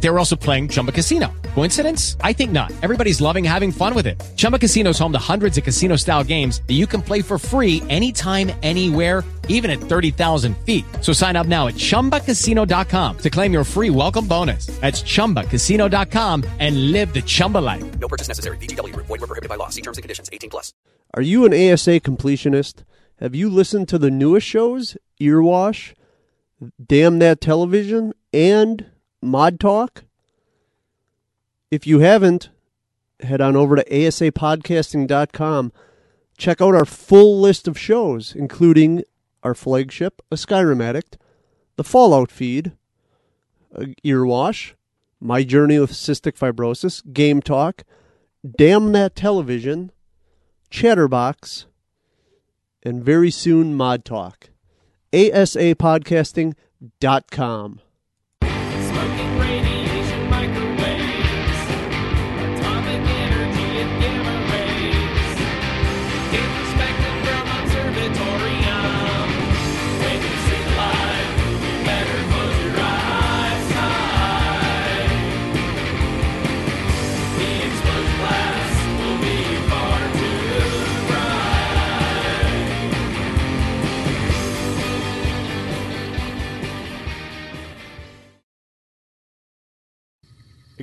They 0.00 0.10
were 0.10 0.18
also 0.18 0.36
playing 0.36 0.68
Chumba 0.68 0.92
Casino. 0.92 1.32
Coincidence? 1.54 2.16
I 2.20 2.32
think 2.32 2.52
not. 2.52 2.72
Everybody's 2.82 3.20
loving 3.20 3.42
having 3.44 3.72
fun 3.72 3.94
with 3.94 4.06
it. 4.06 4.22
Chumba 4.36 4.58
Casino 4.58 4.90
is 4.90 4.98
home 4.98 5.12
to 5.12 5.18
hundreds 5.18 5.58
of 5.58 5.64
casino 5.64 5.96
style 5.96 6.22
games 6.22 6.62
that 6.68 6.74
you 6.74 6.86
can 6.86 7.02
play 7.02 7.20
for 7.20 7.36
free 7.38 7.82
anytime, 7.88 8.52
anywhere, 8.62 9.24
even 9.48 9.70
at 9.70 9.80
30,000 9.80 10.56
feet. 10.58 10.84
So 11.00 11.12
sign 11.12 11.34
up 11.34 11.48
now 11.48 11.66
at 11.66 11.74
chumbacasino.com 11.74 13.18
to 13.18 13.30
claim 13.30 13.52
your 13.52 13.64
free 13.64 13.90
welcome 13.90 14.28
bonus. 14.28 14.66
That's 14.80 15.02
chumbacasino.com 15.02 16.44
and 16.60 16.92
live 16.92 17.12
the 17.12 17.22
Chumba 17.22 17.58
life. 17.58 17.98
No 17.98 18.06
purchase 18.06 18.28
necessary. 18.28 18.56
VGW 18.58 18.92
Group. 18.94 19.06
Void 19.06 19.20
were 19.20 19.26
prohibited 19.26 19.48
by 19.48 19.56
law. 19.56 19.68
See 19.68 19.82
terms 19.82 19.98
and 19.98 20.02
conditions. 20.02 20.30
18 20.32 20.50
plus. 20.50 20.72
Are 21.14 21.22
you 21.22 21.44
an 21.44 21.52
ASA 21.52 22.00
completionist? 22.00 22.84
Have 23.18 23.34
you 23.34 23.48
listened 23.48 23.88
to 23.88 23.98
the 23.98 24.12
newest 24.12 24.46
shows, 24.46 24.96
Earwash, 25.20 25.94
Damn 26.84 27.18
That 27.18 27.40
Television, 27.40 28.12
and 28.32 28.86
Mod 29.20 29.58
Talk? 29.58 30.04
If 31.70 31.86
you 31.86 32.00
haven't, 32.00 32.50
head 33.20 33.40
on 33.40 33.56
over 33.56 33.76
to 33.76 33.84
asapodcasting.com. 33.84 35.72
Check 36.36 36.60
out 36.60 36.74
our 36.74 36.84
full 36.84 37.40
list 37.40 37.68
of 37.68 37.78
shows, 37.78 38.34
including 38.34 39.04
our 39.42 39.54
flagship, 39.54 40.20
A 40.30 40.36
Skyrim 40.36 40.82
Addict, 40.82 41.16
The 41.76 41.84
Fallout 41.84 42.30
Feed, 42.30 42.72
Earwash, 44.04 44.74
My 45.20 45.42
Journey 45.42 45.78
with 45.78 45.92
Cystic 45.92 46.38
Fibrosis, 46.38 47.02
Game 47.12 47.42
Talk, 47.42 47.82
Damn 48.48 48.92
That 48.92 49.16
Television, 49.16 49.90
Chatterbox, 50.70 51.66
and 52.82 53.04
very 53.04 53.30
soon 53.30 53.74
Mod 53.74 54.04
Talk. 54.04 54.50
ASApodcasting.com. 55.12 57.80
Smoking 58.98 59.37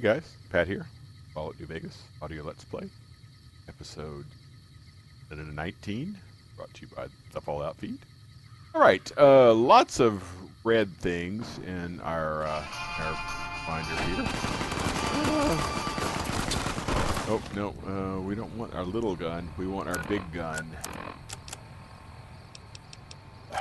guys, 0.05 0.35
Pat 0.51 0.67
here. 0.67 0.85
Fallout 1.33 1.59
New 1.59 1.65
Vegas 1.65 2.03
Audio 2.21 2.43
Let's 2.43 2.63
Play, 2.63 2.87
episode 3.67 4.25
19, 5.31 6.15
brought 6.55 6.71
to 6.75 6.81
you 6.83 6.87
by 6.95 7.07
the 7.33 7.41
Fallout 7.41 7.75
feed. 7.77 7.97
All 8.75 8.81
right, 8.81 9.11
uh, 9.17 9.51
lots 9.51 9.99
of 9.99 10.23
red 10.63 10.95
things 10.97 11.57
in 11.65 11.99
our 12.01 12.43
uh, 12.43 12.63
our 12.99 13.17
binder 13.65 13.99
here. 14.03 14.29
Uh, 15.09 15.57
oh 17.27 17.41
no, 17.55 17.73
uh, 17.87 18.21
we 18.21 18.35
don't 18.35 18.55
want 18.55 18.75
our 18.75 18.83
little 18.83 19.15
gun. 19.15 19.49
We 19.57 19.65
want 19.65 19.89
our 19.89 19.97
big 20.07 20.21
gun. 20.31 20.69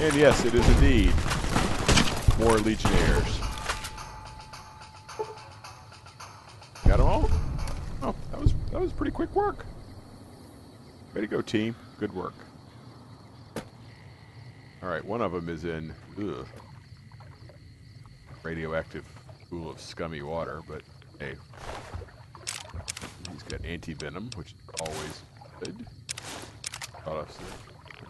And 0.00 0.12
yes, 0.14 0.44
it 0.44 0.52
is 0.52 0.68
indeed 0.70 1.14
more 2.38 2.58
Legionnaires. 2.58 3.40
Got 6.86 6.98
them 6.98 7.06
all? 7.06 7.30
Oh, 8.02 8.14
that 8.30 8.40
was 8.40 8.54
that 8.72 8.80
was 8.80 8.92
pretty 8.92 9.12
quick 9.12 9.34
work. 9.34 9.64
Way 11.14 11.20
to 11.22 11.26
go, 11.26 11.40
team. 11.40 11.76
Good 11.98 12.12
work. 12.12 12.34
All 14.82 14.88
right, 14.88 15.04
one 15.04 15.22
of 15.22 15.32
them 15.32 15.48
is 15.48 15.64
in 15.64 15.94
ugh, 16.18 16.46
radioactive 18.42 19.04
pool 19.48 19.70
of 19.70 19.80
scummy 19.80 20.22
water, 20.22 20.60
but 20.68 20.82
hey, 21.18 21.36
he's 23.30 23.42
got 23.44 23.64
anti-venom, 23.64 24.30
which 24.36 24.48
is 24.48 24.80
always 24.80 25.22
good. 25.60 25.86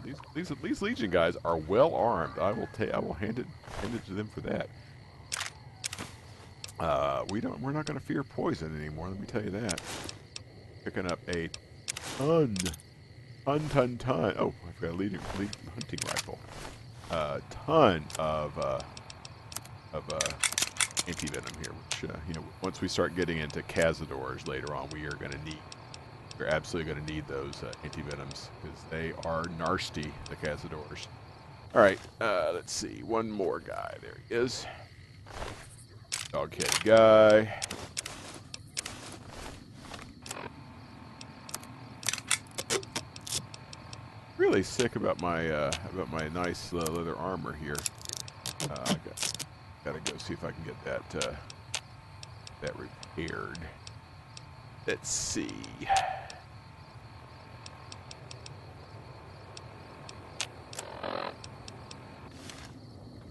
These, 0.03 0.15
these 0.33 0.51
these 0.61 0.81
Legion 0.81 1.09
guys 1.09 1.35
are 1.43 1.57
well 1.57 1.93
armed. 1.95 2.37
I 2.39 2.51
will 2.51 2.67
ta- 2.67 2.91
I 2.93 2.99
will 2.99 3.13
hand 3.13 3.39
it 3.39 3.45
hand 3.81 3.95
it 3.95 4.05
to 4.07 4.13
them 4.13 4.27
for 4.27 4.41
that. 4.41 4.67
Uh, 6.79 7.23
we 7.29 7.39
don't. 7.39 7.59
We're 7.61 7.71
not 7.71 7.85
going 7.85 7.99
to 7.99 8.05
fear 8.05 8.23
poison 8.23 8.75
anymore. 8.79 9.07
Let 9.07 9.19
me 9.19 9.27
tell 9.27 9.43
you 9.43 9.51
that. 9.51 9.81
Picking 10.83 11.09
up 11.09 11.19
a 11.29 11.49
ton, 12.17 12.55
ton, 13.45 13.69
ton, 13.69 13.97
ton. 13.97 14.35
Oh, 14.37 14.53
I've 14.67 14.81
got 14.81 14.91
a 14.91 14.93
leading, 14.93 15.19
lead 15.39 15.49
hunting 15.73 15.99
rifle. 16.07 16.39
A 17.11 17.41
ton 17.49 18.03
of 18.19 18.57
uh, 18.59 18.79
of 19.93 20.09
uh, 20.11 20.19
anti 21.07 21.27
venom 21.27 21.53
here. 21.61 21.71
Which 21.71 22.09
uh, 22.09 22.17
you 22.27 22.33
know, 22.33 22.43
once 22.61 22.81
we 22.81 22.87
start 22.87 23.15
getting 23.15 23.37
into 23.37 23.61
Cazadors 23.63 24.47
later 24.47 24.75
on, 24.75 24.89
we 24.91 25.05
are 25.05 25.11
going 25.11 25.31
to 25.31 25.43
need. 25.45 25.57
We're 26.37 26.47
absolutely 26.47 26.91
going 26.91 27.05
to 27.05 27.13
need 27.13 27.27
those 27.27 27.63
uh, 27.63 27.71
anti 27.83 28.01
venoms 28.01 28.49
because 28.61 28.79
they 28.89 29.13
are 29.25 29.45
nasty. 29.57 30.11
The 30.29 30.35
Cazadors. 30.35 31.07
All 31.73 31.81
right. 31.81 31.99
Uh, 32.19 32.51
let's 32.53 32.73
see. 32.73 33.03
One 33.03 33.31
more 33.31 33.59
guy. 33.59 33.95
There 34.01 34.17
he 34.27 34.35
is. 34.35 34.65
Doghead 36.31 36.83
guy. 36.83 37.61
Really 44.37 44.63
sick 44.63 44.97
about 44.97 45.21
my 45.21 45.49
uh, 45.49 45.71
about 45.93 46.11
my 46.11 46.27
nice 46.29 46.73
uh, 46.73 46.77
leather 46.77 47.15
armor 47.15 47.53
here. 47.53 47.77
Uh, 48.69 48.75
got, 48.85 49.45
gotta 49.85 49.99
go 50.11 50.17
see 50.17 50.33
if 50.33 50.43
I 50.43 50.51
can 50.51 50.63
get 50.65 50.83
that 50.83 51.25
uh, 51.25 51.33
that 52.61 52.73
repaired. 52.77 53.59
Let's 54.87 55.09
see. 55.09 55.49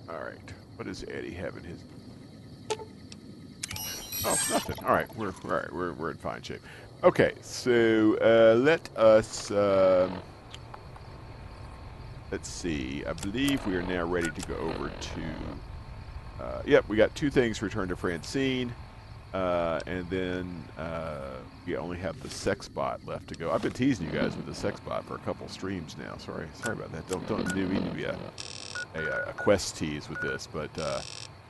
All 0.08 0.18
right. 0.20 0.52
What 0.84 0.92
does 0.92 1.04
Eddie 1.08 1.32
have 1.32 1.56
in 1.56 1.64
his 1.64 1.82
Oh, 4.26 4.38
nothing. 4.50 4.76
All 4.84 4.92
right, 4.92 5.16
we're 5.16 5.28
all 5.28 5.50
right. 5.50 5.72
We're 5.72 5.94
we're 5.94 6.10
in 6.10 6.18
fine 6.18 6.42
shape. 6.42 6.60
Okay, 7.02 7.32
so 7.40 8.18
uh, 8.20 8.58
let 8.58 8.86
us. 8.94 9.50
Um, 9.50 10.12
let's 12.30 12.50
see. 12.50 13.02
I 13.06 13.14
believe 13.14 13.66
we 13.66 13.76
are 13.76 13.82
now 13.82 14.04
ready 14.04 14.30
to 14.30 14.46
go 14.46 14.56
over 14.56 14.90
to. 14.90 16.42
Uh, 16.44 16.62
yep, 16.66 16.86
we 16.86 16.98
got 16.98 17.14
two 17.14 17.30
things 17.30 17.62
returned 17.62 17.88
to 17.88 17.96
Francine, 17.96 18.70
uh, 19.32 19.80
and 19.86 20.08
then 20.10 20.64
uh, 20.76 21.36
we 21.66 21.76
only 21.78 21.96
have 21.96 22.22
the 22.22 22.28
sex 22.28 22.68
bot 22.68 23.02
left 23.06 23.28
to 23.28 23.34
go. 23.34 23.50
I've 23.50 23.62
been 23.62 23.72
teasing 23.72 24.06
you 24.06 24.12
guys 24.12 24.36
with 24.36 24.44
the 24.44 24.54
sex 24.54 24.80
bot 24.80 25.06
for 25.06 25.14
a 25.14 25.20
couple 25.20 25.48
streams 25.48 25.96
now. 25.96 26.18
Sorry, 26.18 26.46
sorry 26.62 26.74
about 26.74 26.92
that. 26.92 27.08
Don't 27.08 27.26
don't 27.26 27.56
mean 27.56 27.84
to 27.84 27.90
be 27.90 28.04
a 28.04 28.18
a, 28.94 29.28
a 29.28 29.32
quest 29.32 29.76
tease 29.76 30.08
with 30.08 30.20
this, 30.20 30.48
but 30.52 30.70
uh, 30.78 31.00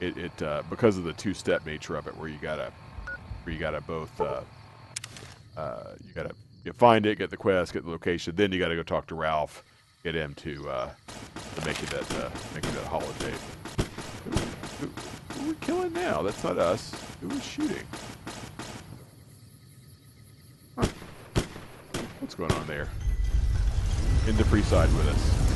it, 0.00 0.16
it 0.16 0.42
uh, 0.42 0.62
because 0.70 0.96
of 0.96 1.04
the 1.04 1.12
two-step 1.12 1.64
nature 1.66 1.96
of 1.96 2.06
it, 2.06 2.16
where 2.16 2.28
you 2.28 2.38
gotta 2.40 2.72
where 3.44 3.52
you 3.52 3.58
gotta 3.58 3.80
both 3.82 4.20
uh, 4.20 4.40
uh, 5.56 5.92
you 6.06 6.12
gotta 6.14 6.34
you 6.64 6.72
find 6.72 7.06
it, 7.06 7.18
get 7.18 7.30
the 7.30 7.36
quest, 7.36 7.72
get 7.72 7.84
the 7.84 7.90
location, 7.90 8.34
then 8.36 8.52
you 8.52 8.58
gotta 8.58 8.76
go 8.76 8.82
talk 8.82 9.06
to 9.08 9.14
Ralph, 9.14 9.62
get 10.02 10.14
him 10.14 10.34
to 10.34 10.68
uh, 10.68 10.90
to 11.56 11.66
make 11.66 11.82
it 11.82 11.90
that 11.90 12.14
uh, 12.24 12.30
make 12.54 12.64
it 12.64 12.72
that 12.72 12.84
holotape. 12.84 13.38
Who, 14.24 14.30
who, 14.86 14.92
who 15.34 15.44
are 15.44 15.48
we 15.48 15.54
killing 15.60 15.92
now? 15.92 16.22
That's 16.22 16.42
not 16.42 16.58
us. 16.58 16.94
Who 17.20 17.30
is 17.30 17.44
shooting? 17.44 17.86
What's 22.20 22.34
going 22.34 22.52
on 22.52 22.66
there? 22.66 22.88
In 24.26 24.36
the 24.38 24.44
Freeside 24.44 24.88
with 24.96 25.08
us. 25.08 25.53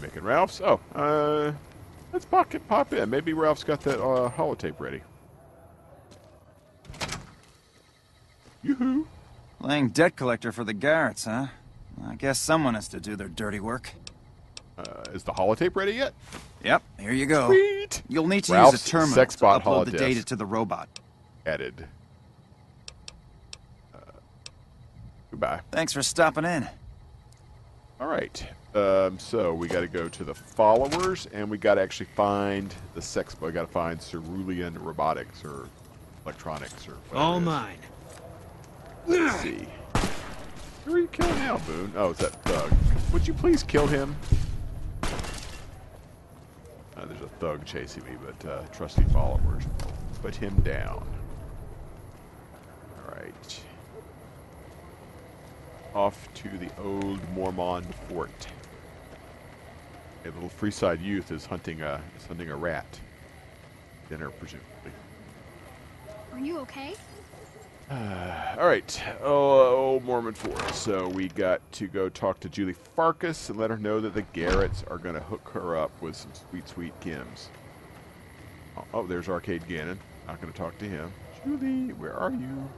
Making 0.00 0.22
Ralph's. 0.22 0.60
Oh, 0.60 0.80
uh, 0.94 1.52
let's 2.12 2.24
pop, 2.24 2.52
pop 2.68 2.92
in. 2.92 3.10
Maybe 3.10 3.32
Ralph's 3.32 3.64
got 3.64 3.80
that 3.82 4.00
uh, 4.00 4.30
holotape 4.30 4.80
ready. 4.80 5.02
Yoo-hoo. 8.62 9.06
Playing 9.60 9.90
debt 9.90 10.16
collector 10.16 10.52
for 10.52 10.64
the 10.64 10.74
Garretts, 10.74 11.26
huh? 11.26 11.48
I 12.06 12.14
guess 12.14 12.38
someone 12.38 12.74
has 12.74 12.88
to 12.88 13.00
do 13.00 13.14
their 13.16 13.28
dirty 13.28 13.60
work. 13.60 13.92
Uh, 14.78 15.02
is 15.12 15.22
the 15.24 15.32
holotape 15.32 15.76
ready 15.76 15.92
yet? 15.92 16.14
Yep, 16.64 16.82
here 16.98 17.12
you 17.12 17.26
go. 17.26 17.48
Sweet. 17.48 18.02
You'll 18.08 18.26
need 18.26 18.44
to 18.44 18.52
Ralph's 18.52 18.72
use 18.72 18.86
a 18.86 18.90
terminal 18.90 19.14
to 19.14 19.22
upload 19.22 19.86
the 19.86 19.98
data 19.98 20.24
to 20.24 20.36
the 20.36 20.46
robot. 20.46 20.88
Added. 21.44 21.86
Uh, 23.94 23.98
goodbye. 25.30 25.60
Thanks 25.70 25.92
for 25.92 26.02
stopping 26.02 26.44
in. 26.44 26.68
All 28.00 28.06
right. 28.06 28.46
Um, 28.74 29.18
so 29.18 29.52
we 29.52 29.66
got 29.66 29.80
to 29.80 29.88
go 29.88 30.08
to 30.08 30.24
the 30.24 30.34
followers, 30.34 31.26
and 31.32 31.50
we 31.50 31.58
got 31.58 31.74
to 31.74 31.80
actually 31.80 32.06
find 32.14 32.72
the 32.94 33.02
sex. 33.02 33.36
We 33.40 33.50
got 33.50 33.62
to 33.62 33.72
find 33.72 34.00
Cerulean 34.00 34.78
Robotics 34.78 35.44
or 35.44 35.68
electronics 36.24 36.86
or 36.86 36.92
whatever. 36.92 37.16
All 37.16 37.40
mine. 37.40 37.78
Let's 39.06 39.40
see. 39.40 39.66
Who 40.84 40.94
are 40.94 40.98
you 41.00 41.08
killing 41.08 41.34
now, 41.36 41.58
Boone? 41.58 41.92
Oh, 41.96 42.10
it's 42.10 42.20
that 42.20 42.40
thug. 42.44 42.72
Would 43.12 43.26
you 43.26 43.34
please 43.34 43.64
kill 43.64 43.88
him? 43.88 44.14
Uh, 45.02 45.08
there's 47.06 47.22
a 47.22 47.28
thug 47.40 47.64
chasing 47.64 48.04
me, 48.04 48.12
but 48.24 48.48
uh, 48.48 48.62
trusty 48.68 49.02
followers. 49.04 49.64
Put 50.22 50.36
him 50.36 50.54
down. 50.60 51.04
All 52.98 53.14
right. 53.16 53.60
Off 55.94 56.28
to 56.34 56.48
the 56.58 56.70
old 56.80 57.18
Mormon 57.30 57.84
fort. 58.08 58.46
A 60.24 60.28
little 60.28 60.50
Freeside 60.50 61.02
youth 61.02 61.32
is 61.32 61.46
hunting 61.46 61.80
a 61.82 62.02
is 62.18 62.26
hunting 62.26 62.50
a 62.50 62.56
rat. 62.56 63.00
Dinner, 64.08 64.30
presumably. 64.30 64.92
Are 66.32 66.38
you 66.38 66.58
okay? 66.58 66.94
All 67.90 68.66
right, 68.66 69.02
oh, 69.22 69.76
old 69.76 70.04
Mormon 70.04 70.34
Fort. 70.34 70.74
So 70.74 71.08
we 71.08 71.28
got 71.28 71.60
to 71.72 71.88
go 71.88 72.08
talk 72.08 72.38
to 72.40 72.48
Julie 72.48 72.74
Farkas 72.94 73.48
and 73.48 73.58
let 73.58 73.70
her 73.70 73.78
know 73.78 73.98
that 74.00 74.14
the 74.14 74.22
Garrets 74.22 74.84
are 74.88 74.98
going 74.98 75.14
to 75.14 75.20
hook 75.20 75.48
her 75.54 75.76
up 75.76 75.90
with 76.00 76.14
some 76.14 76.30
sweet, 76.50 76.68
sweet 76.68 77.00
chems. 77.00 77.46
Oh, 78.76 78.84
oh, 78.94 79.06
there's 79.06 79.28
Arcade 79.28 79.66
Gannon. 79.66 79.98
Not 80.28 80.40
going 80.40 80.52
to 80.52 80.58
talk 80.58 80.78
to 80.78 80.84
him. 80.84 81.12
Julie, 81.44 81.92
where 81.94 82.14
are 82.14 82.30
you? 82.30 82.68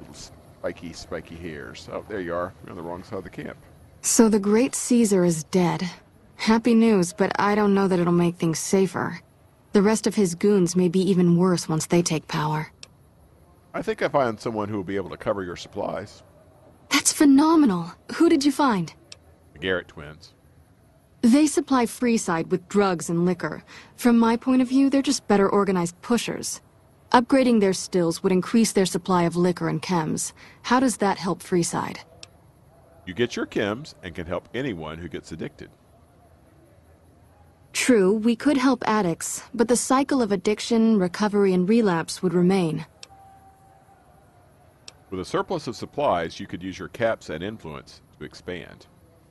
Little 0.00 0.14
spiky, 0.14 0.92
spiky 0.92 1.34
hairs. 1.36 1.88
Oh, 1.92 2.04
there 2.08 2.20
you 2.20 2.34
are. 2.34 2.54
You're 2.62 2.70
on 2.70 2.76
the 2.76 2.82
wrong 2.82 3.02
side 3.02 3.18
of 3.18 3.24
the 3.24 3.30
camp. 3.30 3.58
So 4.06 4.28
the 4.28 4.38
great 4.38 4.76
Caesar 4.76 5.24
is 5.24 5.42
dead. 5.42 5.90
Happy 6.36 6.74
news, 6.76 7.12
but 7.12 7.32
I 7.40 7.56
don't 7.56 7.74
know 7.74 7.88
that 7.88 7.98
it'll 7.98 8.12
make 8.12 8.36
things 8.36 8.60
safer. 8.60 9.20
The 9.72 9.82
rest 9.82 10.06
of 10.06 10.14
his 10.14 10.36
goons 10.36 10.76
may 10.76 10.88
be 10.88 11.00
even 11.00 11.36
worse 11.36 11.68
once 11.68 11.86
they 11.86 12.02
take 12.02 12.28
power. 12.28 12.70
I 13.74 13.82
think 13.82 14.02
I 14.02 14.08
found 14.08 14.38
someone 14.38 14.68
who 14.68 14.76
will 14.76 14.84
be 14.84 14.94
able 14.94 15.10
to 15.10 15.16
cover 15.16 15.42
your 15.42 15.56
supplies. 15.56 16.22
That's 16.88 17.12
phenomenal. 17.12 17.90
Who 18.14 18.28
did 18.28 18.44
you 18.44 18.52
find? 18.52 18.94
The 19.54 19.58
Garrett 19.58 19.88
twins. 19.88 20.34
They 21.22 21.48
supply 21.48 21.84
Freeside 21.86 22.46
with 22.46 22.68
drugs 22.68 23.10
and 23.10 23.26
liquor. 23.26 23.64
From 23.96 24.20
my 24.20 24.36
point 24.36 24.62
of 24.62 24.68
view, 24.68 24.88
they're 24.88 25.02
just 25.02 25.26
better 25.26 25.48
organized 25.48 26.00
pushers. 26.00 26.60
Upgrading 27.10 27.58
their 27.58 27.72
stills 27.72 28.22
would 28.22 28.30
increase 28.30 28.70
their 28.70 28.86
supply 28.86 29.24
of 29.24 29.34
liquor 29.34 29.68
and 29.68 29.82
chems. 29.82 30.32
How 30.62 30.78
does 30.78 30.98
that 30.98 31.18
help 31.18 31.42
Freeside? 31.42 31.98
You 33.06 33.14
get 33.14 33.36
your 33.36 33.46
chems 33.46 33.94
and 34.02 34.14
can 34.14 34.26
help 34.26 34.48
anyone 34.52 34.98
who 34.98 35.08
gets 35.08 35.32
addicted. 35.32 35.70
True, 37.72 38.12
we 38.12 38.34
could 38.34 38.56
help 38.56 38.82
addicts, 38.88 39.42
but 39.54 39.68
the 39.68 39.76
cycle 39.76 40.20
of 40.20 40.32
addiction, 40.32 40.98
recovery, 40.98 41.52
and 41.52 41.68
relapse 41.68 42.22
would 42.22 42.34
remain. 42.34 42.84
With 45.10 45.20
a 45.20 45.24
surplus 45.24 45.68
of 45.68 45.76
supplies, 45.76 46.40
you 46.40 46.48
could 46.48 46.62
use 46.62 46.78
your 46.78 46.88
caps 46.88 47.30
and 47.30 47.44
influence 47.44 48.00
to 48.18 48.24
expand. 48.24 48.86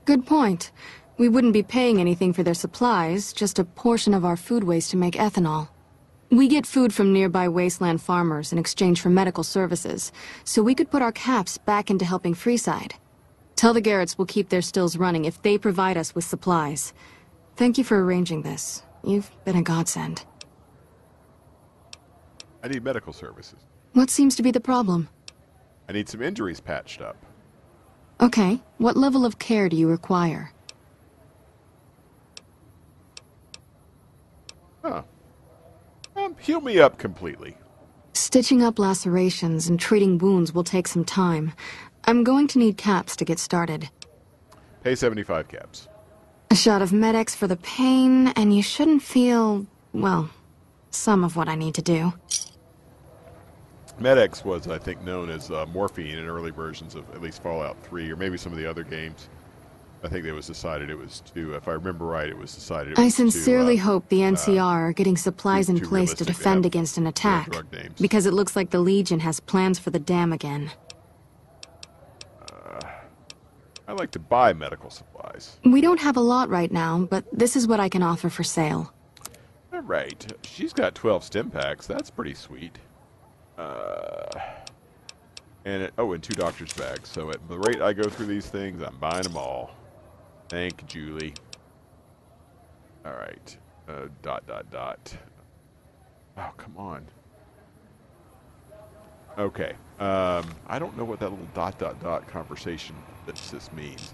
Good 0.05 0.25
point. 0.25 0.71
We 1.17 1.27
wouldn't 1.27 1.53
be 1.53 1.63
paying 1.63 1.99
anything 1.99 2.31
for 2.33 2.43
their 2.43 2.53
supplies, 2.53 3.33
just 3.33 3.59
a 3.59 3.65
portion 3.65 4.13
of 4.13 4.23
our 4.23 4.37
food 4.37 4.63
waste 4.63 4.91
to 4.91 4.97
make 4.97 5.15
ethanol. 5.15 5.67
We 6.29 6.47
get 6.47 6.65
food 6.65 6.93
from 6.93 7.13
nearby 7.13 7.49
wasteland 7.49 8.01
farmers 8.01 8.51
in 8.53 8.57
exchange 8.57 9.01
for 9.01 9.09
medical 9.09 9.43
services, 9.43 10.11
so 10.43 10.61
we 10.61 10.75
could 10.75 10.91
put 10.91 11.01
our 11.01 11.11
caps 11.11 11.57
back 11.57 11.89
into 11.89 12.05
helping 12.05 12.35
Freeside. 12.35 12.93
Tell 13.55 13.73
the 13.73 13.81
Garretts 13.81 14.17
we'll 14.17 14.25
keep 14.25 14.49
their 14.49 14.61
stills 14.61 14.97
running 14.97 15.25
if 15.25 15.41
they 15.41 15.57
provide 15.57 15.97
us 15.97 16.13
with 16.13 16.25
supplies. 16.25 16.93
Thank 17.55 17.77
you 17.77 17.83
for 17.83 18.03
arranging 18.03 18.41
this. 18.41 18.83
You've 19.03 19.31
been 19.45 19.55
a 19.55 19.61
godsend. 19.61 20.25
I 22.63 22.67
need 22.67 22.83
medical 22.83 23.13
services. 23.13 23.59
What 23.93 24.09
seems 24.09 24.35
to 24.35 24.43
be 24.43 24.51
the 24.51 24.59
problem? 24.59 25.07
I 25.87 25.93
need 25.93 26.09
some 26.09 26.21
injuries 26.21 26.59
patched 26.59 27.01
up. 27.01 27.15
Okay, 28.19 28.61
what 28.77 28.97
level 28.97 29.25
of 29.25 29.39
care 29.39 29.69
do 29.69 29.77
you 29.77 29.87
require? 29.87 30.51
Huh. 34.83 35.03
Um, 36.15 36.35
heal 36.39 36.61
me 36.61 36.79
up 36.79 36.97
completely. 36.97 37.55
Stitching 38.13 38.63
up 38.63 38.79
lacerations 38.79 39.67
and 39.67 39.79
treating 39.79 40.17
wounds 40.17 40.53
will 40.53 40.63
take 40.63 40.87
some 40.87 41.03
time. 41.05 41.53
I'm 42.07 42.23
going 42.23 42.47
to 42.49 42.59
need 42.59 42.77
caps 42.77 43.15
to 43.17 43.25
get 43.25 43.39
started. 43.39 43.89
Pay 44.83 44.95
75 44.95 45.47
caps. 45.47 45.87
A 46.51 46.55
shot 46.55 46.81
of 46.81 46.93
Med-X 46.93 47.33
for 47.33 47.47
the 47.47 47.57
pain, 47.57 48.27
and 48.29 48.55
you 48.55 48.61
shouldn't 48.61 49.01
feel, 49.01 49.65
well, 49.93 50.29
some 50.91 51.23
of 51.23 51.35
what 51.35 51.49
I 51.49 51.55
need 51.55 51.73
to 51.75 51.81
do. 51.81 52.13
Med-X 53.99 54.45
was, 54.45 54.67
I 54.67 54.77
think, 54.77 55.01
known 55.01 55.29
as 55.29 55.49
uh, 55.49 55.65
morphine 55.67 56.17
in 56.17 56.27
early 56.27 56.51
versions 56.51 56.93
of 56.93 57.09
at 57.11 57.21
least 57.21 57.41
Fallout 57.41 57.81
3, 57.83 58.11
or 58.11 58.15
maybe 58.15 58.37
some 58.37 58.51
of 58.51 58.59
the 58.59 58.69
other 58.69 58.83
games. 58.83 59.29
I 60.03 60.07
think 60.07 60.25
it 60.25 60.33
was 60.33 60.45
decided 60.45 60.91
it 60.91 60.97
was 60.97 61.21
to, 61.33 61.55
if 61.55 61.67
I 61.67 61.71
remember 61.71 62.05
right, 62.05 62.29
it 62.29 62.37
was 62.37 62.53
decided 62.53 62.93
it 62.93 62.99
I 62.99 63.05
was 63.05 63.15
to, 63.15 63.31
sincerely 63.31 63.79
uh, 63.79 63.83
hope 63.83 64.07
the 64.09 64.19
NCR 64.19 64.61
are 64.61 64.93
getting 64.93 65.17
supplies 65.17 65.67
in 65.67 65.79
place 65.79 65.87
to 65.87 65.95
realistic 65.95 66.17
to 66.19 66.25
defend 66.25 66.65
against 66.65 66.97
an 66.99 67.07
attack. 67.07 67.49
Because 67.99 68.27
it 68.27 68.33
looks 68.33 68.55
like 68.55 68.69
the 68.69 68.79
Legion 68.79 69.21
has 69.21 69.39
plans 69.39 69.79
for 69.79 69.89
the 69.89 69.97
dam 69.97 70.31
again. 70.31 70.71
I 73.84 73.84
like 73.95 74.11
to 74.11 74.19
buy 74.19 74.53
medical 74.53 74.89
supplies. 74.89 75.57
We 75.63 75.81
don't 75.81 75.99
have 75.99 76.17
a 76.17 76.21
lot 76.21 76.49
right 76.49 76.71
now, 76.71 76.99
but 77.09 77.25
this 77.31 77.55
is 77.55 77.67
what 77.67 77.79
I 77.79 77.89
can 77.89 78.03
offer 78.03 78.29
for 78.29 78.43
sale. 78.43 78.93
All 79.73 79.81
right. 79.81 80.33
She's 80.43 80.73
got 80.73 80.95
12 80.95 81.23
stim 81.23 81.51
packs. 81.51 81.87
That's 81.87 82.09
pretty 82.09 82.33
sweet. 82.33 82.77
Uh, 83.57 84.27
and 85.65 85.83
it, 85.83 85.93
oh, 85.97 86.13
and 86.13 86.23
two 86.23 86.33
doctor's 86.33 86.73
bags. 86.73 87.09
So 87.09 87.29
at 87.31 87.47
the 87.49 87.57
rate 87.57 87.81
I 87.81 87.93
go 87.93 88.03
through 88.09 88.27
these 88.27 88.47
things, 88.47 88.81
I'm 88.81 88.97
buying 88.97 89.23
them 89.23 89.37
all. 89.37 89.71
Thank 90.49 90.81
you, 90.81 90.87
Julie. 90.87 91.33
All 93.05 93.13
right. 93.13 93.57
Uh, 93.87 94.07
dot, 94.21 94.45
dot, 94.47 94.69
dot. 94.71 95.15
Oh, 96.37 96.51
come 96.57 96.77
on. 96.77 97.05
Okay. 99.37 99.73
Um, 99.99 100.45
I 100.67 100.79
don't 100.79 100.97
know 100.97 101.03
what 101.03 101.19
that 101.19 101.29
little 101.29 101.47
dot, 101.53 101.77
dot, 101.77 102.01
dot 102.01 102.27
conversation 102.27 102.95
that 103.25 103.35
this 103.35 103.71
means. 103.73 104.13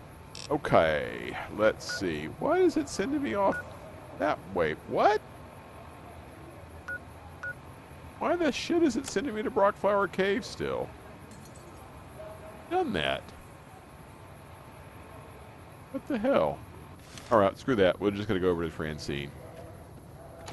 Okay. 0.50 1.36
Let's 1.58 2.00
see. 2.00 2.26
Why 2.40 2.58
is 2.60 2.78
it 2.78 2.90
sending 2.90 3.22
me 3.22 3.36
off 3.36 3.58
that 4.20 4.40
way? 4.56 4.76
What? 4.88 5.22
Why 8.20 8.36
the 8.36 8.52
shit 8.52 8.84
is 8.84 8.98
it 8.98 9.08
sending 9.08 9.34
me 9.34 9.42
to 9.42 9.50
Brockflower 9.50 10.08
Cave 10.08 10.46
still? 10.46 10.88
Done 12.70 12.94
that. 12.94 13.24
What 15.92 16.08
the 16.08 16.18
hell? 16.18 16.60
Alright, 17.32 17.58
screw 17.58 17.76
that. 17.78 18.00
We're 18.00 18.12
just 18.12 18.28
gonna 18.28 18.40
go 18.40 18.50
over 18.50 18.64
to 18.64 18.72
Francine. 18.72 19.32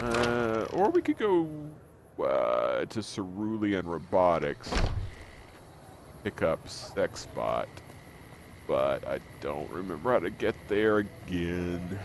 Uh, 0.01 0.67
or 0.73 0.91
we 0.91 1.03
could 1.03 1.19
go 1.19 1.49
uh, 2.21 2.85
to 2.85 3.03
Cerulean 3.03 3.87
Robotics. 3.87 4.73
Pick 6.25 6.43
up 6.43 6.67
Sexbot. 6.67 7.67
But 8.67 9.07
I 9.09 9.19
don't 9.41 9.71
remember 9.71 10.13
how 10.13 10.19
to 10.19 10.31
get 10.31 10.55
there 10.69 10.99
again. 10.99 11.99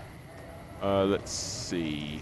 Uh, 0.82 1.06
let's 1.06 1.32
see. 1.32 2.22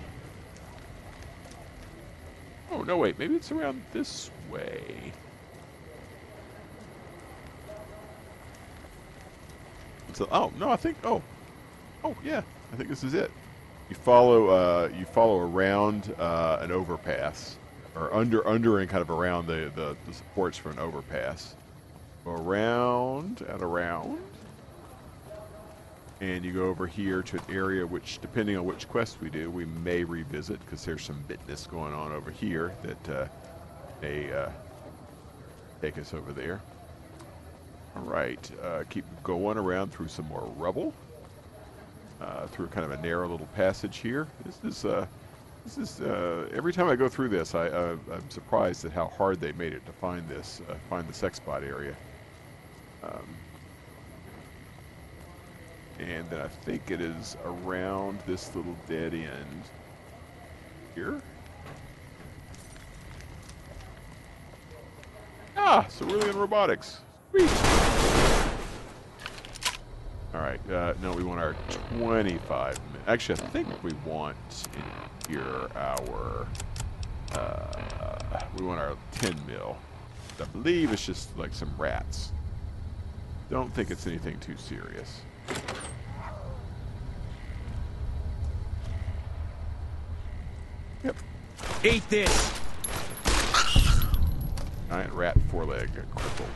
Oh, 2.71 2.81
no, 2.83 2.97
wait. 2.97 3.19
Maybe 3.19 3.35
it's 3.35 3.51
around 3.51 3.83
this 3.91 4.31
way. 4.49 5.11
So, 10.13 10.27
oh, 10.31 10.51
no, 10.57 10.69
I 10.69 10.75
think, 10.75 10.97
oh. 11.03 11.21
Oh, 12.03 12.15
yeah. 12.23 12.41
I 12.71 12.75
think 12.75 12.89
this 12.89 13.03
is 13.03 13.13
it. 13.13 13.31
You 13.89 13.95
follow, 13.95 14.47
uh, 14.47 14.89
you 14.97 15.05
follow 15.05 15.39
around 15.39 16.15
uh, 16.17 16.59
an 16.61 16.71
overpass, 16.71 17.57
or 17.95 18.13
under, 18.13 18.47
under 18.47 18.79
and 18.79 18.89
kind 18.89 19.01
of 19.01 19.09
around 19.11 19.47
the, 19.47 19.71
the, 19.75 19.97
the 20.05 20.13
supports 20.13 20.57
for 20.57 20.71
an 20.71 20.79
overpass. 20.79 21.55
Around 22.25 23.41
and 23.49 23.61
around. 23.61 24.19
And 26.21 26.45
you 26.45 26.53
go 26.53 26.67
over 26.67 26.87
here 26.87 27.23
to 27.23 27.37
an 27.37 27.43
area 27.49 27.85
which, 27.85 28.19
depending 28.21 28.57
on 28.57 28.65
which 28.65 28.87
quest 28.87 29.21
we 29.21 29.29
do, 29.29 29.49
we 29.51 29.65
may 29.65 30.03
revisit 30.03 30.59
because 30.65 30.85
there's 30.85 31.03
some 31.03 31.23
bitness 31.27 31.69
going 31.69 31.93
on 31.93 32.11
over 32.11 32.31
here 32.31 32.73
that 32.83 33.09
uh, 33.09 33.27
may 34.01 34.31
uh, 34.31 34.49
take 35.81 35.97
us 35.97 36.13
over 36.13 36.33
there. 36.33 36.61
All 37.95 38.03
right, 38.03 38.51
uh, 38.63 38.83
keep 38.89 39.05
going 39.23 39.57
around 39.57 39.91
through 39.93 40.09
some 40.09 40.27
more 40.27 40.51
rubble. 40.57 40.93
uh, 42.21 42.47
through 42.47 42.67
kind 42.67 42.85
of 42.85 42.91
a 42.97 43.01
narrow 43.01 43.27
little 43.27 43.47
passage 43.47 43.97
here. 43.97 44.27
This 44.45 44.59
is 44.63 44.85
uh, 44.85 45.07
this 45.63 45.77
is 45.77 46.01
uh, 46.01 46.49
every 46.53 46.73
time 46.73 46.89
I 46.89 46.95
go 46.95 47.07
through 47.07 47.29
this, 47.29 47.55
I 47.55 47.67
uh, 47.67 47.97
I'm 48.11 48.29
surprised 48.29 48.85
at 48.85 48.91
how 48.91 49.07
hard 49.07 49.39
they 49.39 49.51
made 49.53 49.73
it 49.73 49.85
to 49.85 49.91
find 49.93 50.27
this 50.27 50.61
uh, 50.69 50.75
find 50.89 51.07
the 51.07 51.13
sex 51.13 51.37
spot 51.37 51.63
area. 51.63 51.95
Um, 53.03 53.27
and 55.99 56.29
then 56.29 56.41
I 56.41 56.47
think 56.47 56.89
it 56.89 57.01
is 57.01 57.37
around 57.45 58.19
this 58.25 58.55
little 58.55 58.75
dead 58.87 59.13
end 59.13 59.63
here. 60.95 61.21
Ah, 65.55 65.85
Cerulean 65.95 66.35
Robotics. 66.37 67.01
Sweet. 67.31 68.00
All 70.33 70.39
right. 70.41 70.59
Uh, 70.71 70.93
no, 71.01 71.11
we 71.13 71.23
want 71.23 71.39
our 71.41 71.55
25. 71.97 72.79
mi- 72.93 72.99
Actually, 73.07 73.41
I 73.41 73.47
think 73.47 73.83
we 73.83 73.91
want 74.05 74.37
in 74.75 75.31
here 75.33 75.67
our. 75.75 76.47
Uh, 77.33 78.39
we 78.57 78.65
want 78.65 78.79
our 78.79 78.95
10 79.13 79.35
mil. 79.47 79.77
I 80.39 80.45
believe 80.45 80.91
it's 80.91 81.05
just 81.05 81.37
like 81.37 81.53
some 81.53 81.73
rats. 81.77 82.31
Don't 83.49 83.73
think 83.73 83.91
it's 83.91 84.07
anything 84.07 84.39
too 84.39 84.55
serious. 84.57 85.21
Yep. 91.03 91.15
Eat 91.83 92.09
this. 92.09 92.59
Giant 94.89 95.13
rat 95.13 95.37
foreleg 95.49 95.89
crippled. 96.15 96.49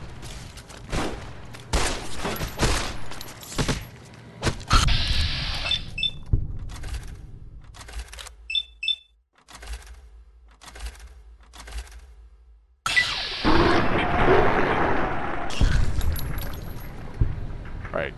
All 17.92 18.02
right, 18.02 18.14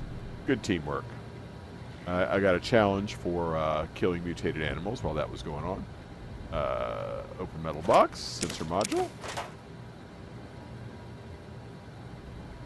good 0.49 0.63
teamwork. 0.63 1.05
I 2.07 2.37
I 2.37 2.41
got 2.41 2.55
a 2.55 2.61
challenge 2.61 3.17
for 3.17 3.57
uh, 3.57 3.87
killing 3.95 4.25
mutated 4.25 4.63
animals 4.63 5.05
while 5.05 5.13
that 5.15 5.31
was 5.31 5.43
going 5.43 5.63
on. 5.63 5.85
Uh, 6.51 7.23
open 7.39 7.63
metal 7.63 7.83
box, 7.83 8.19
sensor 8.19 8.65
module. 8.65 9.07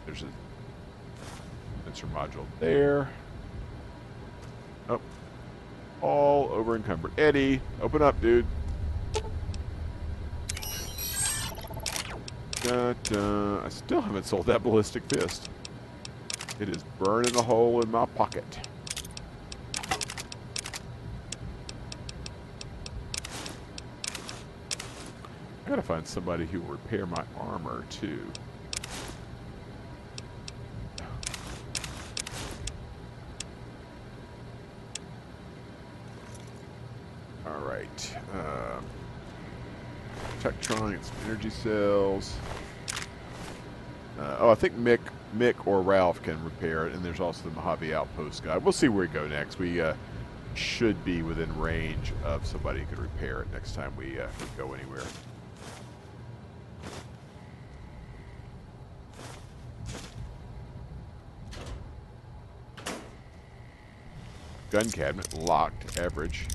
There's 0.05 0.23
a 0.23 0.27
sensor 1.83 2.07
module 2.07 2.45
there. 2.61 3.09
Oh. 4.87 5.01
All 6.01 6.49
over 6.53 6.77
encumbered. 6.77 7.11
Eddie, 7.19 7.59
open 7.81 8.01
up, 8.01 8.19
dude. 8.21 8.45
Da, 12.61 12.93
da. 13.03 13.65
I 13.65 13.69
still 13.69 13.99
haven't 13.99 14.25
sold 14.25 14.45
that 14.45 14.63
ballistic 14.63 15.03
fist. 15.09 15.49
It 16.59 16.69
is 16.69 16.83
burning 16.99 17.35
a 17.35 17.41
hole 17.41 17.81
in 17.81 17.89
my 17.89 18.05
pocket. 18.05 18.45
I 25.65 25.69
gotta 25.69 25.81
find 25.81 26.05
somebody 26.05 26.45
who 26.45 26.61
will 26.61 26.73
repair 26.73 27.05
my 27.07 27.23
armor 27.39 27.83
too. 27.89 28.31
All 37.47 37.59
right. 37.61 38.17
Um, 38.33 38.85
Tektron, 40.41 41.03
some 41.03 41.15
energy 41.25 41.49
cells. 41.49 42.35
Uh, 44.19 44.37
oh, 44.39 44.49
I 44.51 44.55
think 44.55 44.77
Mick, 44.77 44.99
Mick 45.35 45.67
or 45.67 45.81
Ralph 45.81 46.21
can 46.21 46.43
repair 46.43 46.87
it, 46.87 46.93
and 46.93 47.03
there's 47.03 47.19
also 47.19 47.49
the 47.49 47.55
Mojave 47.55 47.93
Outpost 47.93 48.43
guy. 48.43 48.57
We'll 48.57 48.71
see 48.71 48.87
where 48.87 49.07
we 49.07 49.13
go 49.13 49.27
next. 49.27 49.59
We 49.59 49.81
uh, 49.81 49.95
should 50.55 51.03
be 51.03 51.21
within 51.21 51.57
range 51.59 52.13
of 52.23 52.45
somebody 52.45 52.81
who 52.81 52.85
could 52.87 52.99
repair 52.99 53.41
it 53.41 53.51
next 53.51 53.73
time 53.73 53.95
we, 53.97 54.19
uh, 54.19 54.27
we 54.39 54.45
go 54.57 54.73
anywhere. 54.73 55.03
Gun 64.69 64.89
cabinet 64.89 65.31
locked, 65.37 65.99
average. 65.99 66.47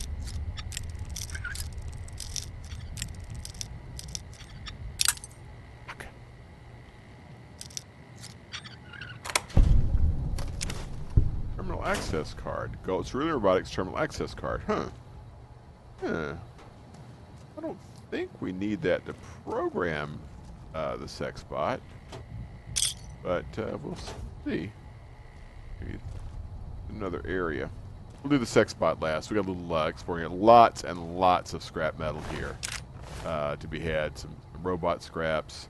Fuck. 5.86 6.06
Terminal 11.56 11.84
access 12.18 12.34
card. 12.34 12.76
Go. 12.84 13.02
Cerulean 13.02 13.34
Robotics 13.34 13.70
terminal 13.70 13.98
access 13.98 14.34
card. 14.34 14.62
Huh. 14.66 14.86
Huh. 16.02 16.34
I 17.56 17.60
don't 17.60 17.78
think 18.10 18.30
we 18.40 18.52
need 18.52 18.82
that 18.82 19.06
to 19.06 19.14
program 19.44 20.18
uh, 20.74 20.96
the 20.96 21.06
sex 21.06 21.44
bot, 21.44 21.80
but 23.22 23.44
uh, 23.56 23.78
we'll 23.82 23.96
see. 24.44 24.70
Maybe 25.80 25.98
another 26.90 27.22
area. 27.26 27.70
We'll 28.22 28.30
do 28.30 28.38
the 28.38 28.46
sex 28.46 28.74
bot 28.74 29.00
last. 29.00 29.30
We 29.30 29.36
got 29.36 29.46
a 29.46 29.50
little 29.52 29.74
uh, 29.74 29.86
exploring. 29.86 30.40
Lots 30.40 30.82
and 30.82 31.18
lots 31.18 31.54
of 31.54 31.62
scrap 31.62 31.98
metal 31.98 32.20
here 32.34 32.56
uh, 33.24 33.56
to 33.56 33.68
be 33.68 33.78
had. 33.78 34.18
Some 34.18 34.34
robot 34.62 35.02
scraps. 35.04 35.68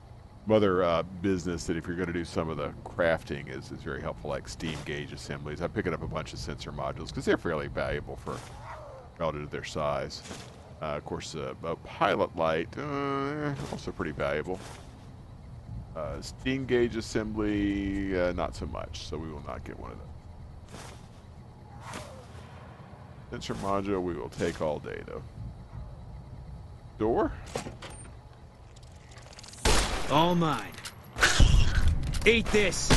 Other 0.49 0.83
uh, 0.83 1.03
business 1.21 1.65
that 1.65 1.77
if 1.77 1.85
you're 1.85 1.95
going 1.95 2.07
to 2.07 2.13
do 2.13 2.25
some 2.25 2.49
of 2.49 2.57
the 2.57 2.69
crafting 2.83 3.55
is, 3.55 3.71
is 3.71 3.83
very 3.83 4.01
helpful, 4.01 4.31
like 4.31 4.47
steam 4.49 4.77
gauge 4.83 5.13
assemblies. 5.13 5.61
I'm 5.61 5.69
picking 5.69 5.93
up 5.93 6.01
a 6.01 6.07
bunch 6.07 6.33
of 6.33 6.39
sensor 6.39 6.71
modules 6.71 7.09
because 7.09 7.25
they're 7.25 7.37
fairly 7.37 7.67
valuable 7.67 8.15
for 8.15 8.37
relative 9.19 9.43
to 9.43 9.47
their 9.47 9.63
size. 9.63 10.23
Uh, 10.81 10.85
of 10.85 11.05
course, 11.05 11.35
uh, 11.35 11.53
a 11.63 11.75
pilot 11.75 12.35
light, 12.35 12.69
uh, 12.77 13.53
also 13.71 13.91
pretty 13.91 14.11
valuable. 14.11 14.59
Uh, 15.95 16.21
steam 16.21 16.65
gauge 16.65 16.95
assembly, 16.95 18.19
uh, 18.19 18.31
not 18.31 18.55
so 18.55 18.65
much, 18.67 19.05
so 19.05 19.17
we 19.17 19.29
will 19.29 19.43
not 19.45 19.63
get 19.65 19.77
one 19.79 19.91
of 19.91 19.97
those. 19.97 20.05
Sensor 23.31 23.55
module, 23.55 24.01
we 24.01 24.13
will 24.13 24.29
take 24.29 24.61
all 24.61 24.79
day, 24.79 25.01
though. 25.05 25.21
Door? 26.97 27.33
All 30.11 30.33
mine. 30.33 30.71
Eat 32.25 32.45
this. 32.47 32.89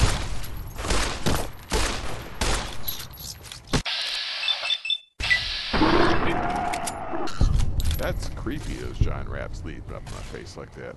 That's 7.98 8.30
creepy, 8.30 8.74
those 8.74 8.98
giant 8.98 9.28
rats 9.28 9.62
leaping 9.64 9.94
up 9.94 10.02
my 10.06 10.10
face 10.10 10.56
like 10.56 10.74
that. 10.74 10.96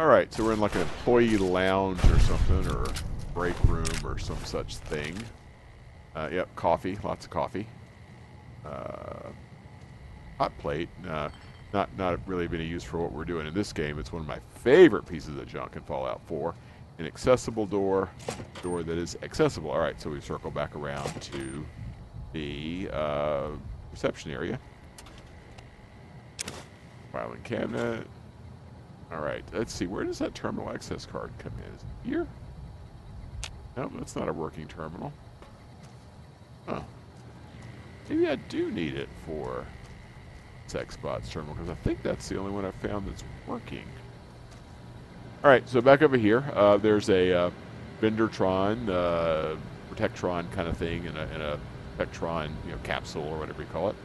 Alright, 0.00 0.34
so 0.34 0.44
we're 0.44 0.52
in 0.52 0.60
like 0.60 0.74
an 0.74 0.80
employee 0.80 1.36
lounge 1.36 2.04
or 2.06 2.18
something, 2.20 2.66
or 2.68 2.86
break 3.34 3.54
room 3.64 3.86
or 4.04 4.18
some 4.18 4.44
such 4.44 4.76
thing. 4.76 5.16
Uh, 6.16 6.28
yep, 6.32 6.54
coffee, 6.56 6.98
lots 7.04 7.24
of 7.24 7.30
coffee. 7.30 7.68
Uh, 8.66 9.30
hot 10.38 10.56
plate, 10.58 10.88
uh, 11.08 11.28
not 11.72 11.88
not 11.98 12.18
really 12.26 12.46
been 12.46 12.60
used 12.60 12.86
for 12.86 12.98
what 12.98 13.12
we're 13.12 13.24
doing 13.24 13.46
in 13.46 13.54
this 13.54 13.72
game. 13.72 13.98
It's 13.98 14.12
one 14.12 14.22
of 14.22 14.28
my 14.28 14.38
favorite 14.62 15.06
pieces 15.06 15.36
of 15.36 15.46
junk 15.46 15.76
in 15.76 15.82
Fallout 15.82 16.20
4. 16.26 16.54
An 16.98 17.06
accessible 17.06 17.66
door, 17.66 18.08
door 18.62 18.82
that 18.82 18.98
is 18.98 19.16
accessible. 19.22 19.70
Alright, 19.70 20.00
so 20.00 20.10
we 20.10 20.20
circle 20.20 20.50
back 20.50 20.74
around 20.74 21.20
to 21.22 21.64
the 22.32 22.88
uh, 22.92 23.50
reception 23.92 24.32
area. 24.32 24.58
Filing 27.12 27.42
cabinet. 27.42 28.06
All 29.12 29.20
right, 29.20 29.44
let's 29.52 29.72
see. 29.72 29.86
Where 29.86 30.04
does 30.04 30.18
that 30.18 30.34
terminal 30.34 30.70
access 30.70 31.06
card 31.06 31.32
come 31.38 31.52
in? 31.58 31.74
Is 31.74 31.82
it 31.82 32.08
here? 32.08 32.26
No, 33.76 33.90
that's 33.96 34.16
not 34.16 34.28
a 34.28 34.32
working 34.32 34.66
terminal. 34.66 35.12
Huh. 36.66 36.80
Maybe 38.08 38.28
I 38.28 38.36
do 38.36 38.70
need 38.70 38.94
it 38.94 39.08
for 39.24 39.64
Sexbot's 40.68 41.28
terminal 41.30 41.54
because 41.54 41.70
I 41.70 41.74
think 41.74 42.02
that's 42.02 42.28
the 42.28 42.38
only 42.38 42.52
one 42.52 42.64
I've 42.64 42.74
found 42.76 43.06
that's 43.08 43.24
working. 43.46 43.84
All 45.44 45.50
right, 45.50 45.68
so 45.68 45.80
back 45.80 46.02
over 46.02 46.16
here, 46.16 46.44
uh, 46.54 46.76
there's 46.76 47.08
a 47.10 47.32
uh, 47.32 47.50
Vendortron, 48.00 48.88
uh, 48.88 49.56
Protectron 49.92 50.50
kind 50.52 50.68
of 50.68 50.76
thing 50.76 51.04
in 51.04 51.16
a, 51.16 51.22
in 51.34 51.40
a 51.40 51.58
you 52.00 52.70
know, 52.70 52.78
capsule 52.82 53.24
or 53.24 53.38
whatever 53.38 53.62
you 53.62 53.68
call 53.68 53.90
it. 53.90 53.96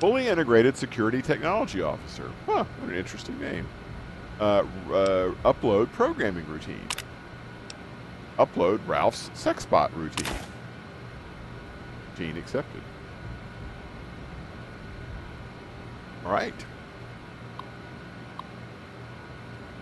Fully 0.00 0.28
integrated 0.28 0.76
security 0.76 1.20
technology 1.20 1.82
officer. 1.82 2.30
Huh, 2.46 2.64
what 2.80 2.90
an 2.90 2.96
interesting 2.96 3.38
name. 3.40 3.66
Uh, 4.38 4.64
uh, 4.90 5.34
upload 5.44 5.90
programming 5.92 6.46
routine. 6.46 6.86
Upload 8.38 8.78
Ralph's 8.86 9.30
sexbot 9.30 9.94
routine. 9.96 10.32
Routine 12.16 12.36
accepted. 12.36 12.82
All 16.17 16.17
right. 16.28 16.54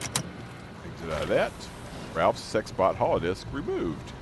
Exit 0.00 1.12
out 1.12 1.22
of 1.22 1.28
that. 1.28 1.52
Ralph's 2.14 2.40
sex 2.40 2.70
bot 2.70 2.96
holodisk 2.96 3.44
removed. 3.52 4.12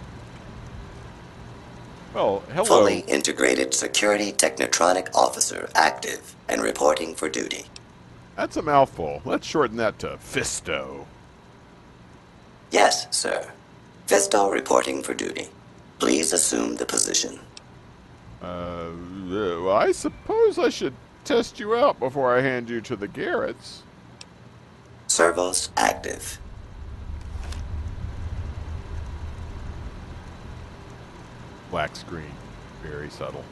Well, 2.15 2.45
hello. 2.53 2.65
Fully 2.65 3.01
integrated 3.01 3.75
security 3.75 4.33
technotronic 4.33 5.13
officer 5.15 5.69
active 5.75 6.37
and 6.49 6.63
reporting 6.63 7.15
for 7.15 7.29
duty. 7.29 7.67
That's 8.37 8.57
a 8.57 8.63
mouthful. 8.63 9.21
Let's 9.25 9.47
shorten 9.47 9.77
that 9.79 9.99
to 10.01 10.17
Fisto. 10.19 11.07
Yes, 12.71 13.07
sir. 13.11 13.53
Fisto 14.07 14.53
reporting 14.53 15.03
for 15.03 15.15
duty. 15.15 15.49
Please 15.99 16.33
assume 16.33 16.77
the 16.77 16.87
position. 16.87 17.39
Uh, 18.43 18.91
well, 19.29 19.71
I 19.71 19.93
suppose 19.93 20.59
I 20.59 20.69
should 20.69 20.95
test 21.25 21.59
you 21.59 21.75
out 21.75 21.99
before 21.99 22.37
I 22.37 22.43
hand 22.43 22.69
you 22.69 22.81
to 22.83 22.97
the 22.97 23.09
Garretts. 23.09 23.81
Servos 25.07 25.71
active. 25.77 26.39
Black 31.71 31.97
screen. 31.97 32.33
Very 32.83 33.11
subtle. 33.11 33.45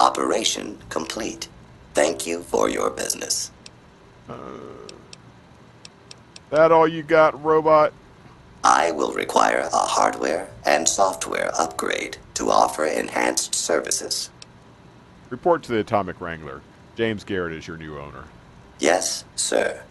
Operation 0.00 0.78
complete. 0.88 1.48
Thank 1.94 2.26
you 2.26 2.42
for 2.42 2.68
your 2.68 2.90
business. 2.90 3.52
Uh, 4.28 4.34
that 6.50 6.72
all 6.72 6.88
you 6.88 7.02
got, 7.02 7.42
robot? 7.42 7.92
I 8.64 8.90
will 8.90 9.12
require 9.12 9.68
a 9.72 9.76
hardware 9.78 10.48
and 10.66 10.88
software 10.88 11.50
upgrade 11.58 12.18
to 12.34 12.50
offer 12.50 12.84
enhanced 12.84 13.54
services. 13.54 14.30
Report 15.32 15.62
to 15.62 15.72
the 15.72 15.78
Atomic 15.78 16.20
Wrangler. 16.20 16.60
James 16.94 17.24
Garrett 17.24 17.54
is 17.54 17.66
your 17.66 17.78
new 17.78 17.98
owner. 17.98 18.24
Yes, 18.78 19.24
sir. 19.34 19.82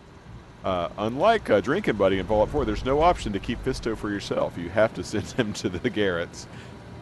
Uh, 0.63 0.89
unlike 0.99 1.49
uh, 1.49 1.59
Drinking 1.59 1.95
Buddy 1.95 2.19
in 2.19 2.27
Fallout 2.27 2.49
4, 2.49 2.63
there's 2.63 2.85
no 2.85 3.01
option 3.01 3.33
to 3.33 3.39
keep 3.39 3.57
Fisto 3.65 3.97
for 3.97 4.11
yourself. 4.11 4.55
You 4.55 4.69
have 4.69 4.93
to 4.93 5.03
send 5.03 5.25
him 5.31 5.51
to 5.53 5.67
the 5.67 5.89
Garretts. 5.89 6.45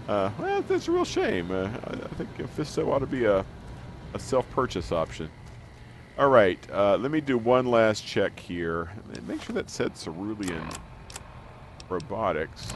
Uh, 0.08 0.32
well, 0.40 0.62
that's 0.62 0.88
a 0.88 0.92
real 0.94 1.04
shame. 1.04 1.52
Uh, 1.52 1.66
I, 1.84 1.94
I 1.96 2.08
think 2.16 2.30
uh, 2.40 2.44
Fisto 2.44 2.88
ought 2.88 3.00
to 3.00 3.08
be 3.08 3.26
a, 3.26 3.44
a 4.14 4.20
self-purchase 4.20 4.94
option. 4.94 5.30
All 6.18 6.30
right, 6.30 6.60
uh, 6.72 6.96
let 6.96 7.12
me 7.12 7.20
do 7.20 7.38
one 7.38 7.66
last 7.66 8.06
check 8.08 8.40
here. 8.40 8.90
Make 9.28 9.42
sure 9.42 9.54
that 9.54 9.70
said 9.70 9.96
Cerulean 9.96 10.66
Robotics. 11.90 12.74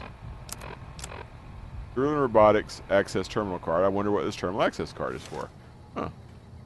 Cerulean 1.94 2.18
Robotics 2.18 2.82
Access 2.90 3.28
Terminal 3.28 3.60
Card. 3.60 3.82
I 3.84 3.88
wonder 3.88 4.10
what 4.10 4.24
this 4.24 4.36
Terminal 4.36 4.62
Access 4.62 4.92
Card 4.92 5.14
is 5.14 5.22
for. 5.22 5.48
Huh. 5.94 6.08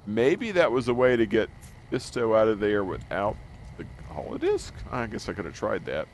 Maybe 0.07 0.53
that 0.53 0.73
was 0.73 0.89
a 0.89 0.95
way 0.95 1.17
to 1.17 1.27
get 1.27 1.51
Fisto 1.91 2.39
out 2.39 2.49
of 2.49 2.61
there 2.61 2.85
without 2.85 3.37
the 3.77 3.85
holodisk. 4.13 4.73
I 4.91 5.07
guess 5.07 5.29
I 5.29 5.33
could 5.33 5.45
have 5.45 5.55
tried 5.55 5.85
that, 5.87 6.09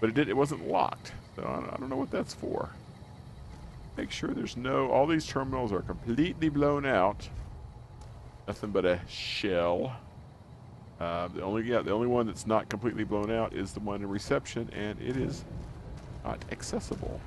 but 0.00 0.08
it 0.08 0.14
did. 0.14 0.28
It 0.28 0.36
wasn't 0.36 0.66
locked, 0.68 1.12
so 1.34 1.42
I 1.42 1.60
don't, 1.60 1.72
I 1.72 1.76
don't 1.76 1.88
know 1.88 1.96
what 1.96 2.10
that's 2.10 2.34
for. 2.34 2.70
Make 3.96 4.10
sure 4.10 4.30
there's 4.30 4.56
no. 4.56 4.90
All 4.90 5.06
these 5.06 5.26
terminals 5.26 5.72
are 5.72 5.82
completely 5.82 6.48
blown 6.48 6.84
out. 6.84 7.28
Nothing 8.46 8.70
but 8.70 8.84
a 8.84 9.00
shell. 9.08 9.96
Uh, 11.00 11.28
the 11.28 11.42
only 11.42 11.62
yeah, 11.64 11.82
the 11.82 11.92
only 11.92 12.06
one 12.06 12.26
that's 12.26 12.46
not 12.46 12.68
completely 12.68 13.04
blown 13.04 13.30
out 13.30 13.52
is 13.52 13.72
the 13.72 13.80
one 13.80 14.02
in 14.02 14.08
reception, 14.08 14.70
and 14.72 15.00
it 15.00 15.16
is 15.16 15.44
not 16.24 16.42
accessible. 16.50 17.20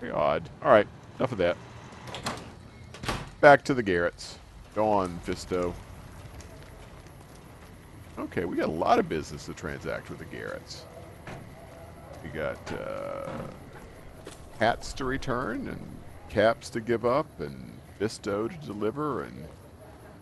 Very 0.00 0.12
odd. 0.12 0.48
All 0.62 0.70
right, 0.70 0.86
enough 1.18 1.32
of 1.32 1.38
that. 1.38 1.56
Back 3.40 3.62
to 3.64 3.74
the 3.74 3.82
garrets. 3.82 4.38
Go 4.74 4.88
on, 4.88 5.18
Fisto. 5.26 5.74
Okay, 8.18 8.46
we 8.46 8.56
got 8.56 8.68
a 8.68 8.72
lot 8.72 8.98
of 8.98 9.08
business 9.08 9.44
to 9.46 9.52
transact 9.52 10.08
with 10.08 10.18
the 10.18 10.24
garrets. 10.24 10.84
We 12.24 12.30
got 12.30 12.58
uh, 12.72 13.28
hats 14.58 14.94
to 14.94 15.04
return 15.04 15.68
and 15.68 15.96
caps 16.30 16.70
to 16.70 16.80
give 16.80 17.04
up 17.04 17.26
and 17.40 17.78
Fisto 18.00 18.48
to 18.48 18.66
deliver 18.66 19.24
and 19.24 19.44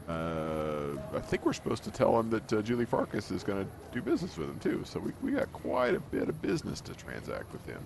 uh, 0.08 1.00
I 1.14 1.20
think 1.20 1.46
we're 1.46 1.54
supposed 1.54 1.82
to 1.84 1.90
tell 1.90 2.18
him 2.18 2.28
that 2.30 2.52
uh, 2.52 2.60
Julie 2.62 2.84
Farkas 2.84 3.30
is 3.30 3.42
going 3.42 3.64
to 3.64 3.70
do 3.90 4.02
business 4.02 4.36
with 4.36 4.50
him 4.50 4.58
too. 4.58 4.82
So 4.84 5.00
we, 5.00 5.12
we 5.22 5.30
got 5.32 5.50
quite 5.52 5.94
a 5.94 6.00
bit 6.00 6.28
of 6.28 6.42
business 6.42 6.80
to 6.82 6.94
transact 6.94 7.50
with 7.52 7.64
him. 7.64 7.82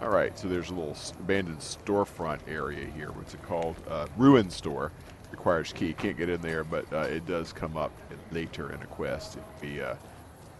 All 0.00 0.08
right, 0.08 0.36
so 0.38 0.48
there's 0.48 0.70
a 0.70 0.74
little 0.74 0.96
abandoned 1.18 1.58
storefront 1.58 2.40
area 2.48 2.86
here. 2.86 3.10
What's 3.12 3.34
it 3.34 3.42
called? 3.42 3.76
Uh, 3.86 4.06
Ruin 4.16 4.48
Store. 4.48 4.92
Requires 5.30 5.72
key. 5.72 5.92
Can't 5.92 6.16
get 6.16 6.30
in 6.30 6.40
there, 6.40 6.64
but 6.64 6.90
uh, 6.92 7.00
it 7.00 7.26
does 7.26 7.52
come 7.52 7.76
up 7.76 7.92
later 8.32 8.72
in 8.72 8.80
a 8.80 8.86
quest 8.86 9.36
if 9.36 9.62
we 9.62 9.82
uh, 9.82 9.94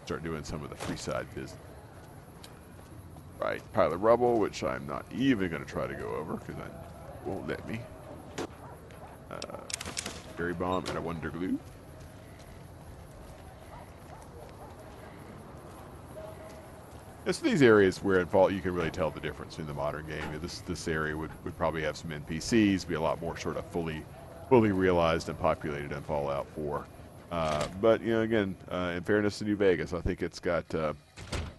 start 0.05 0.23
doing 0.23 0.43
some 0.43 0.63
of 0.63 0.69
the 0.69 0.75
Freeside 0.75 1.25
business. 1.33 1.57
Right, 3.39 3.61
pile 3.73 3.91
of 3.91 4.01
rubble, 4.03 4.37
which 4.37 4.63
I'm 4.63 4.85
not 4.85 5.05
even 5.11 5.49
going 5.49 5.65
to 5.65 5.69
try 5.69 5.87
to 5.87 5.95
go 5.95 6.15
over 6.15 6.35
because 6.35 6.55
I 6.55 7.27
won't 7.27 7.47
let 7.47 7.67
me. 7.67 7.81
Uh, 9.31 9.57
Berry 10.37 10.53
bomb 10.53 10.85
and 10.85 10.97
a 10.97 11.01
wonder 11.01 11.31
glue. 11.31 11.57
Yeah, 17.25 17.33
so 17.33 17.45
these 17.45 17.61
areas 17.61 18.03
where 18.03 18.19
in 18.19 18.25
Fallout 18.25 18.53
you 18.53 18.61
can 18.61 18.73
really 18.73 18.89
tell 18.89 19.11
the 19.11 19.19
difference 19.19 19.59
in 19.59 19.67
the 19.67 19.73
modern 19.73 20.07
game. 20.07 20.23
This 20.41 20.61
this 20.61 20.87
area 20.87 21.15
would, 21.15 21.29
would 21.43 21.55
probably 21.55 21.83
have 21.83 21.95
some 21.95 22.09
NPCs, 22.09 22.87
be 22.87 22.95
a 22.95 23.01
lot 23.01 23.21
more 23.21 23.37
sort 23.37 23.57
of 23.57 23.65
fully 23.67 24.03
fully 24.49 24.71
realized 24.71 25.29
and 25.29 25.39
populated 25.39 25.91
in 25.91 26.01
Fallout 26.01 26.47
4. 26.55 26.85
Uh, 27.31 27.67
but 27.79 28.01
you 28.01 28.11
know, 28.11 28.21
again, 28.21 28.55
uh, 28.71 28.93
in 28.95 29.03
fairness 29.03 29.37
to 29.37 29.45
New 29.45 29.55
Vegas, 29.55 29.93
I 29.93 30.01
think 30.01 30.23
it's 30.23 30.39
got 30.39 30.73
uh, 30.73 30.93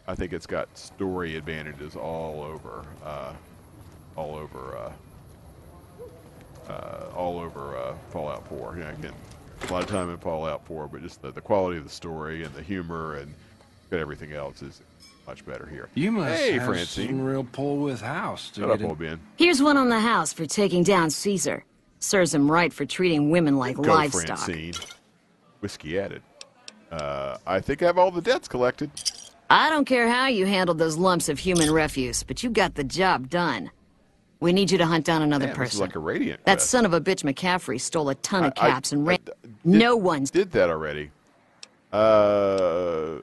I 0.09 0.16
think 0.16 0.33
it's 0.33 0.48
got 0.48 0.77
story 0.77 1.37
advantages 1.37 1.94
all 1.94 2.42
over 2.42 2.85
uh, 3.05 3.33
all 4.16 4.35
over 4.35 4.77
uh, 4.77 6.72
uh, 6.72 7.07
all 7.14 7.38
over 7.38 7.96
Fallout 8.11 8.48
4. 8.48 8.79
You 8.79 8.83
know, 8.83 8.90
again, 8.90 9.14
a 9.68 9.72
lot 9.72 9.85
of 9.85 9.88
time 9.88 10.11
in 10.11 10.18
Fallout 10.18 10.66
4, 10.66 10.88
but 10.88 11.03
just 11.03 11.22
the, 11.22 11.31
the 11.31 11.40
quality 11.40 11.79
of 11.79 11.85
the 11.85 11.90
story 11.90 12.42
and 12.42 12.53
the 12.53 12.62
humor 12.62 13.14
and 13.14 13.33
everything 13.92 14.33
else 14.33 14.62
is 14.62 14.81
much 15.26 15.44
better 15.46 15.66
here. 15.66 15.88
You 15.94 16.12
must 16.12 16.40
hey, 16.40 16.52
have 16.52 16.64
Francine. 16.66 17.08
some 17.08 17.20
real 17.24 17.44
pull 17.44 17.78
with 17.78 18.00
house 18.00 18.50
to 18.50 18.61
Shut 18.62 18.70
up, 18.70 18.78
get 18.78 18.85
in- 18.85 18.90
old 18.90 18.98
Ben. 18.98 19.20
Here's 19.37 19.62
one 19.62 19.76
on 19.76 19.88
the 19.88 20.00
house 20.00 20.32
for 20.32 20.46
taking 20.46 20.82
down 20.82 21.11
Caesar. 21.11 21.64
Serves 22.00 22.35
him 22.35 22.50
right 22.50 22.72
for 22.72 22.85
treating 22.85 23.30
women 23.30 23.56
like 23.56 23.76
Go, 23.76 23.82
livestock. 23.82 24.38
Francine. 24.38 24.74
Whiskey 25.61 25.98
added. 25.98 26.22
Uh, 26.90 27.38
I 27.46 27.61
think 27.61 27.82
I 27.82 27.87
have 27.87 27.96
all 27.98 28.11
the 28.11 28.20
debts 28.20 28.48
collected. 28.48 28.90
I 29.48 29.70
don't 29.70 29.85
care 29.85 30.08
how 30.08 30.26
you 30.26 30.46
handled 30.46 30.78
those 30.78 30.96
lumps 30.96 31.28
of 31.28 31.38
human 31.38 31.70
refuse, 31.70 32.22
but 32.22 32.42
you 32.42 32.50
got 32.50 32.74
the 32.74 32.85
job 32.85 33.28
done. 33.30 33.70
We 34.40 34.52
need 34.52 34.72
you 34.72 34.78
to 34.78 34.87
hunt 34.87 35.04
down 35.04 35.22
another 35.22 35.46
Man, 35.46 35.56
this 35.56 35.68
is 35.74 35.74
person. 35.74 35.80
like 35.82 35.94
a 35.94 36.00
radiant 36.00 36.44
that 36.46 36.54
quest. 36.56 36.70
son 36.70 36.85
of 36.85 36.92
a 36.92 37.00
bitch 37.00 37.22
McCaffrey 37.22 37.80
stole 37.80 38.08
a 38.08 38.16
ton 38.16 38.44
of 38.44 38.52
I- 38.56 38.66
I- 38.66 38.70
caps 38.70 38.90
and 38.92 39.02
I 39.02 39.11
ran. 39.11 39.18
d- 39.24 39.32
no 39.64 39.94
one's. 39.96 40.30
Did 40.32 40.50
that 40.52 40.68
already. 40.68 41.12
Uh, 41.92 43.20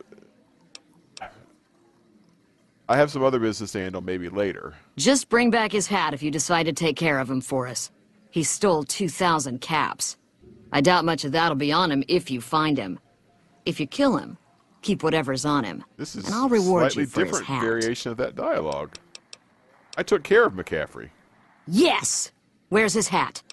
I 2.89 2.97
have 2.97 3.11
some 3.11 3.23
other 3.23 3.37
business 3.37 3.71
to 3.73 3.79
handle 3.79 4.01
maybe 4.01 4.29
later. 4.29 4.73
Just 4.97 5.29
bring 5.29 5.51
back 5.51 5.71
his 5.71 5.85
hat 5.85 6.15
if 6.15 6.23
you 6.23 6.31
decide 6.31 6.63
to 6.63 6.73
take 6.73 6.95
care 6.95 7.19
of 7.19 7.29
him 7.29 7.39
for 7.39 7.67
us. 7.67 7.91
He 8.31 8.41
stole 8.41 8.83
2,000 8.83 9.61
caps. 9.61 10.17
I 10.73 10.81
doubt 10.81 11.05
much 11.05 11.23
of 11.23 11.31
that'll 11.31 11.55
be 11.55 11.71
on 11.71 11.91
him 11.91 12.03
if 12.07 12.31
you 12.31 12.41
find 12.41 12.79
him. 12.79 12.99
If 13.63 13.79
you 13.79 13.85
kill 13.85 14.17
him, 14.17 14.39
keep 14.81 15.03
whatever's 15.03 15.45
on 15.45 15.63
him. 15.63 15.83
This 15.97 16.15
is 16.15 16.25
and 16.25 16.33
I'll 16.33 16.49
reward 16.49 16.91
slightly 16.91 17.03
you 17.03 17.07
for 17.07 17.19
his 17.19 17.27
different 17.27 17.45
hat. 17.45 17.61
variation 17.61 18.11
of 18.11 18.17
that 18.17 18.35
dialogue. 18.35 18.95
I 19.95 20.01
took 20.01 20.23
care 20.23 20.45
of 20.45 20.53
McCaffrey 20.53 21.09
Yes! 21.67 22.31
Where's 22.69 22.93
his 22.93 23.09
hat? 23.09 23.43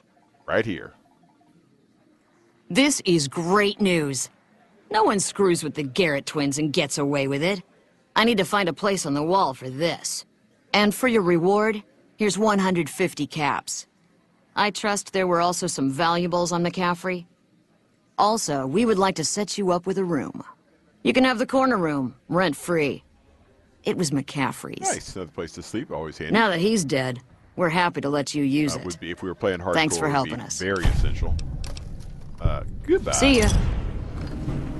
right 0.46 0.64
here. 0.64 0.94
This 2.70 3.02
is 3.04 3.28
great 3.28 3.80
news. 3.82 4.30
No 4.90 5.02
one 5.02 5.20
screws 5.20 5.62
with 5.62 5.74
the 5.74 5.82
Garrett 5.82 6.24
twins 6.24 6.58
and 6.58 6.72
gets 6.72 6.96
away 6.96 7.28
with 7.28 7.42
it. 7.42 7.62
I 8.16 8.24
need 8.24 8.38
to 8.38 8.44
find 8.44 8.68
a 8.68 8.72
place 8.72 9.04
on 9.04 9.12
the 9.12 9.22
wall 9.22 9.52
for 9.52 9.68
this. 9.68 10.24
And 10.72 10.94
for 10.94 11.06
your 11.06 11.22
reward, 11.22 11.82
here's 12.16 12.38
150 12.38 13.26
caps. 13.26 13.86
I 14.56 14.70
trust 14.70 15.12
there 15.12 15.26
were 15.26 15.42
also 15.42 15.66
some 15.66 15.90
valuables 15.90 16.50
on 16.50 16.64
McCaffrey. 16.64 17.26
Also, 18.18 18.66
we 18.66 18.86
would 18.86 18.98
like 18.98 19.16
to 19.16 19.24
set 19.24 19.58
you 19.58 19.70
up 19.70 19.86
with 19.86 19.98
a 19.98 20.04
room. 20.04 20.42
You 21.02 21.12
can 21.12 21.24
have 21.24 21.38
the 21.38 21.46
corner 21.46 21.76
room, 21.76 22.16
rent 22.30 22.56
free. 22.56 23.04
It 23.84 23.98
was 23.98 24.10
McCaffrey's. 24.10 24.80
Nice, 24.80 25.14
another 25.14 25.30
place 25.30 25.52
to 25.52 25.62
sleep. 25.62 25.90
Always 25.90 26.16
handy. 26.16 26.32
Now 26.32 26.48
that 26.48 26.58
he's 26.58 26.86
dead, 26.86 27.20
we're 27.54 27.68
happy 27.68 28.00
to 28.00 28.08
let 28.08 28.34
you 28.34 28.42
use 28.42 28.74
uh, 28.74 28.80
it. 28.80 28.86
would 28.86 28.98
be 28.98 29.10
if 29.10 29.22
we 29.22 29.28
were 29.28 29.34
playing 29.34 29.60
hardcore. 29.60 29.74
Thanks 29.74 29.98
for 29.98 30.06
it 30.06 30.08
would 30.08 30.24
be 30.24 30.30
helping 30.30 30.40
us. 30.40 30.58
Very 30.58 30.86
essential. 30.86 31.36
Uh, 32.40 32.64
goodbye. 32.86 33.12
See 33.12 33.40
ya. 33.40 33.48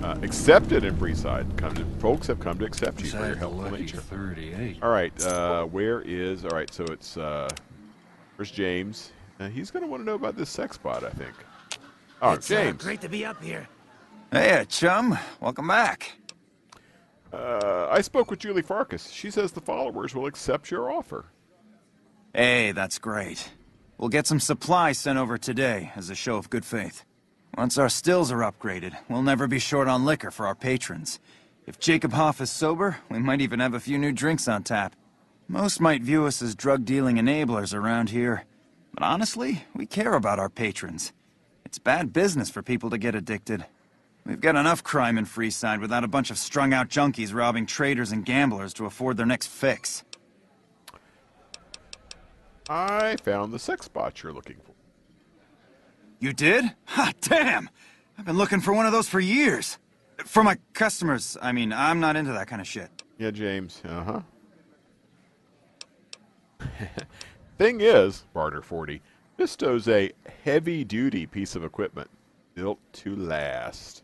Uh, 0.02 0.16
accepted 0.22 0.84
in 0.84 0.94
Freeside. 0.96 1.56
Come 1.56 1.74
to, 1.74 1.84
folks 2.00 2.26
have 2.28 2.38
come 2.38 2.58
to 2.58 2.64
accept 2.64 3.00
you 3.00 3.08
for 3.08 3.16
your 3.18 3.28
Sad 3.28 3.38
helpful 3.38 3.70
nature. 3.70 3.96
38. 3.96 4.78
All 4.82 4.90
right, 4.90 5.24
uh, 5.24 5.64
where 5.64 6.02
is? 6.02 6.44
All 6.44 6.50
right, 6.50 6.72
so 6.72 6.84
it's 6.84 7.16
uh, 7.16 7.48
where's 8.36 8.50
James? 8.50 9.12
Uh, 9.40 9.48
he's 9.48 9.70
going 9.70 9.82
to 9.82 9.88
want 9.90 10.02
to 10.02 10.04
know 10.06 10.14
about 10.14 10.36
this 10.36 10.48
sex 10.50 10.76
bot, 10.76 11.02
I 11.02 11.10
think. 11.10 11.32
Oh, 12.22 12.32
It's, 12.32 12.50
uh, 12.50 12.54
James. 12.54 12.82
great 12.82 13.00
to 13.00 13.08
be 13.08 13.24
up 13.24 13.42
here. 13.42 13.66
Hey, 14.30 14.58
uh, 14.60 14.64
chum. 14.64 15.18
Welcome 15.40 15.66
back. 15.68 16.12
Uh, 17.32 17.88
I 17.90 18.00
spoke 18.02 18.30
with 18.30 18.38
Julie 18.38 18.62
Farkas. 18.62 19.10
She 19.10 19.30
says 19.30 19.52
the 19.52 19.60
followers 19.60 20.14
will 20.14 20.26
accept 20.26 20.70
your 20.70 20.90
offer. 20.90 21.26
Hey, 22.34 22.72
that's 22.72 22.98
great. 22.98 23.50
We'll 23.98 24.08
get 24.10 24.26
some 24.26 24.40
supplies 24.40 24.98
sent 24.98 25.18
over 25.18 25.36
today 25.38 25.90
as 25.96 26.10
a 26.10 26.14
show 26.14 26.36
of 26.36 26.48
good 26.50 26.64
faith. 26.64 27.04
Once 27.56 27.78
our 27.78 27.88
stills 27.88 28.30
are 28.30 28.40
upgraded, 28.40 28.94
we'll 29.08 29.22
never 29.22 29.46
be 29.46 29.58
short 29.58 29.88
on 29.88 30.04
liquor 30.04 30.30
for 30.30 30.46
our 30.46 30.54
patrons. 30.54 31.18
If 31.66 31.80
Jacob 31.80 32.12
Hoff 32.12 32.40
is 32.42 32.50
sober, 32.50 32.98
we 33.10 33.18
might 33.18 33.40
even 33.40 33.60
have 33.60 33.72
a 33.72 33.80
few 33.80 33.96
new 33.96 34.12
drinks 34.12 34.46
on 34.46 34.62
tap. 34.62 34.94
Most 35.48 35.80
might 35.80 36.02
view 36.02 36.26
us 36.26 36.42
as 36.42 36.54
drug-dealing 36.54 37.16
enablers 37.16 37.72
around 37.72 38.10
here. 38.10 38.44
But 38.92 39.02
honestly, 39.02 39.64
we 39.74 39.86
care 39.86 40.12
about 40.12 40.38
our 40.38 40.50
patrons. 40.50 41.14
It's 41.64 41.78
bad 41.78 42.12
business 42.12 42.50
for 42.50 42.62
people 42.62 42.90
to 42.90 42.98
get 42.98 43.14
addicted. 43.14 43.64
We've 44.26 44.40
got 44.40 44.56
enough 44.56 44.84
crime 44.84 45.16
in 45.16 45.24
Freeside 45.24 45.80
without 45.80 46.04
a 46.04 46.08
bunch 46.08 46.30
of 46.30 46.36
strung-out 46.36 46.90
junkies 46.90 47.34
robbing 47.34 47.64
traders 47.64 48.12
and 48.12 48.24
gamblers 48.24 48.74
to 48.74 48.84
afford 48.84 49.16
their 49.16 49.24
next 49.24 49.46
fix. 49.46 50.04
I 52.68 53.16
found 53.22 53.52
the 53.52 53.58
sex 53.58 53.88
bot 53.88 54.22
you're 54.22 54.32
looking. 54.32 54.56
You 56.18 56.32
did? 56.32 56.64
Ha, 56.86 57.12
damn! 57.20 57.68
I've 58.18 58.24
been 58.24 58.36
looking 58.36 58.60
for 58.60 58.72
one 58.72 58.86
of 58.86 58.92
those 58.92 59.08
for 59.08 59.20
years. 59.20 59.78
For 60.24 60.42
my 60.42 60.56
customers, 60.72 61.36
I 61.42 61.52
mean, 61.52 61.72
I'm 61.72 62.00
not 62.00 62.16
into 62.16 62.32
that 62.32 62.48
kind 62.48 62.60
of 62.62 62.66
shit. 62.66 62.90
Yeah, 63.18 63.30
James. 63.30 63.82
Uh 63.86 64.22
huh. 66.60 66.68
Thing 67.58 67.80
is, 67.80 68.24
Barter 68.32 68.62
40, 68.62 69.00
Fisto's 69.36 69.88
a 69.88 70.10
heavy 70.44 70.84
duty 70.84 71.26
piece 71.26 71.54
of 71.54 71.64
equipment 71.64 72.10
built 72.54 72.78
to 72.92 73.14
last. 73.14 74.02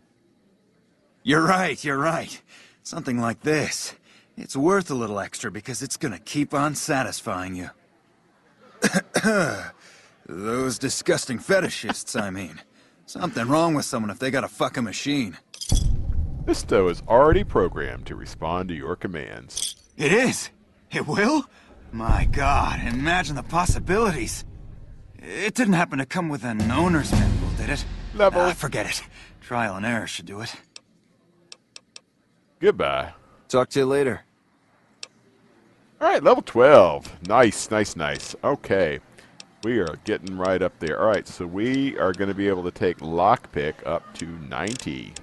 You're 1.22 1.42
right, 1.42 1.82
you're 1.82 1.98
right. 1.98 2.42
Something 2.82 3.18
like 3.18 3.40
this. 3.42 3.94
It's 4.36 4.56
worth 4.56 4.90
a 4.90 4.94
little 4.94 5.18
extra 5.18 5.50
because 5.50 5.82
it's 5.82 5.96
gonna 5.96 6.18
keep 6.18 6.52
on 6.52 6.74
satisfying 6.74 7.54
you. 7.54 7.70
Those 10.34 10.78
disgusting 10.78 11.38
fetishists, 11.38 12.18
I 12.18 12.30
mean. 12.30 12.58
Something 13.04 13.48
wrong 13.48 13.74
with 13.74 13.84
someone 13.84 14.10
if 14.10 14.18
they 14.18 14.30
got 14.30 14.44
a 14.44 14.48
fucking 14.48 14.82
machine. 14.82 15.36
Fisto 16.44 16.90
is 16.90 17.02
already 17.06 17.44
programmed 17.44 18.06
to 18.06 18.16
respond 18.16 18.70
to 18.70 18.74
your 18.74 18.96
commands. 18.96 19.76
It 19.98 20.10
is? 20.10 20.48
It 20.90 21.06
will? 21.06 21.44
My 21.92 22.24
god, 22.24 22.80
imagine 22.80 23.36
the 23.36 23.42
possibilities. 23.42 24.46
It 25.18 25.54
didn't 25.54 25.74
happen 25.74 25.98
to 25.98 26.06
come 26.06 26.30
with 26.30 26.44
an 26.44 26.70
owner's 26.70 27.12
manual, 27.12 27.50
did 27.58 27.68
it? 27.68 27.84
Level. 28.14 28.40
Ah, 28.40 28.52
forget 28.54 28.86
it. 28.86 29.02
Trial 29.42 29.76
and 29.76 29.84
error 29.84 30.06
should 30.06 30.26
do 30.26 30.40
it. 30.40 30.54
Goodbye. 32.58 33.12
Talk 33.48 33.68
to 33.70 33.80
you 33.80 33.86
later. 33.86 34.22
All 36.00 36.08
right, 36.08 36.22
level 36.22 36.42
12. 36.42 37.28
Nice, 37.28 37.70
nice, 37.70 37.96
nice. 37.96 38.34
Okay. 38.42 38.98
We 39.64 39.78
are 39.78 39.96
getting 40.04 40.36
right 40.36 40.60
up 40.60 40.76
there. 40.80 41.00
All 41.00 41.06
right, 41.06 41.26
so 41.26 41.46
we 41.46 41.96
are 41.96 42.12
going 42.12 42.28
to 42.28 42.34
be 42.34 42.48
able 42.48 42.64
to 42.64 42.72
take 42.72 42.98
lockpick 42.98 43.74
up 43.86 44.12
to 44.14 44.26
90. 44.26 45.14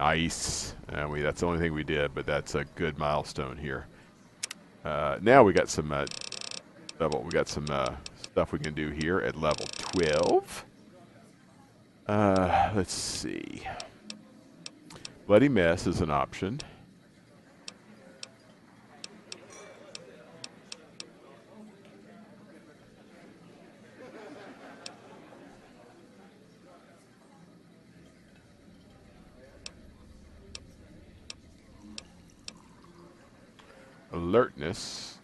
Nice. 0.00 0.74
Uh, 0.92 1.06
we, 1.08 1.20
that's 1.20 1.40
the 1.40 1.46
only 1.46 1.60
thing 1.60 1.72
we 1.74 1.84
did, 1.84 2.12
but 2.12 2.26
that's 2.26 2.56
a 2.56 2.64
good 2.74 2.98
milestone 2.98 3.56
here. 3.56 3.86
Uh, 4.84 5.18
now 5.22 5.44
we 5.44 5.52
got 5.52 5.68
some 5.68 5.92
uh, 5.92 6.06
level. 6.98 7.22
We 7.22 7.30
got 7.30 7.48
some 7.48 7.66
uh, 7.70 7.94
stuff 8.20 8.52
we 8.52 8.58
can 8.58 8.74
do 8.74 8.90
here 8.90 9.20
at 9.20 9.36
level 9.36 9.66
12. 9.66 10.64
Uh, 12.08 12.70
let's 12.74 12.92
see. 12.92 13.62
Bloody 15.28 15.48
mess 15.48 15.86
is 15.86 16.00
an 16.00 16.10
option. 16.10 16.60
Alertness. 34.28 35.20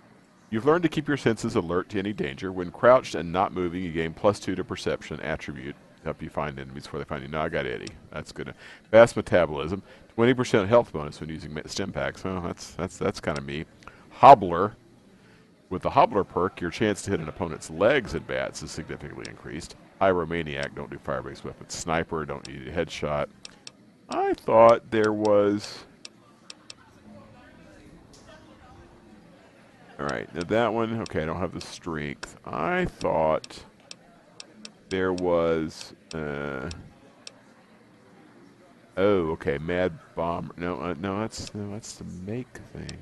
You've 0.49 0.65
learned 0.65 0.83
to 0.85 0.89
keep 0.89 1.09
your 1.09 1.19
senses 1.19 1.57
alert 1.57 1.91
to 1.91 1.99
any 1.99 2.15
danger. 2.15 2.51
When 2.51 2.71
crouched 2.71 3.15
and 3.15 3.31
not 3.31 3.53
moving, 3.53 3.85
you 3.85 3.93
gain 3.93 4.15
plus 4.15 4.41
two 4.41 4.55
to 4.55 4.65
perception 4.65 5.21
attribute. 5.21 5.77
Help 6.05 6.23
you 6.23 6.31
find 6.31 6.59
enemies 6.59 6.85
before 6.85 7.01
they 7.01 7.05
find 7.05 7.23
you. 7.23 7.29
No, 7.29 7.43
I 7.43 7.51
got 7.51 7.67
Eddie. 7.67 7.93
That's 8.11 8.33
good. 8.33 8.55
Fast 8.91 9.15
metabolism. 9.15 9.83
Twenty 10.15 10.33
percent 10.33 10.71
health 10.71 10.91
bonus 10.91 11.21
when 11.21 11.29
using 11.29 11.55
stim 11.67 11.93
packs. 11.93 12.25
Well, 12.25 12.41
that's 12.41 12.71
that's 12.71 12.97
that's 12.97 13.21
kind 13.21 13.37
of 13.37 13.45
me. 13.45 13.67
Hobbler. 14.09 14.73
With 15.69 15.83
the 15.83 15.91
Hobbler 15.91 16.25
perk, 16.25 16.63
your 16.63 16.71
chance 16.71 17.03
to 17.03 17.11
hit 17.11 17.21
an 17.21 17.29
opponent's 17.29 17.69
legs 17.69 18.15
at 18.15 18.27
VATS 18.27 18.63
is 18.63 18.71
significantly 18.71 19.27
increased. 19.29 19.77
Pyromaniac, 20.01 20.75
don't 20.75 20.91
do 20.91 20.99
fire-based 20.99 21.45
weapons. 21.45 21.75
Sniper, 21.75 22.25
don't 22.25 22.47
need 22.49 22.69
a 22.69 22.73
headshot. 22.73 23.27
I 24.09 24.33
thought 24.33 24.91
there 24.91 25.13
was. 25.13 25.85
All 29.99 30.07
right, 30.07 30.33
now 30.35 30.43
that 30.43 30.73
one, 30.73 31.01
okay, 31.03 31.23
I 31.23 31.27
don't 31.27 31.39
have 31.39 31.53
the 31.53 31.61
strength. 31.61 32.37
I 32.45 32.87
thought 32.87 33.65
there 34.89 35.13
was. 35.13 35.93
Uh, 36.13 36.69
oh, 38.97 39.31
okay, 39.33 39.57
Mad 39.59 39.97
Bomber. 40.17 40.53
No, 40.57 40.81
uh, 40.81 40.95
no, 40.99 41.21
that's 41.21 41.55
no, 41.55 41.71
that's 41.71 41.95
the 41.95 42.05
make 42.27 42.59
thing. 42.73 42.99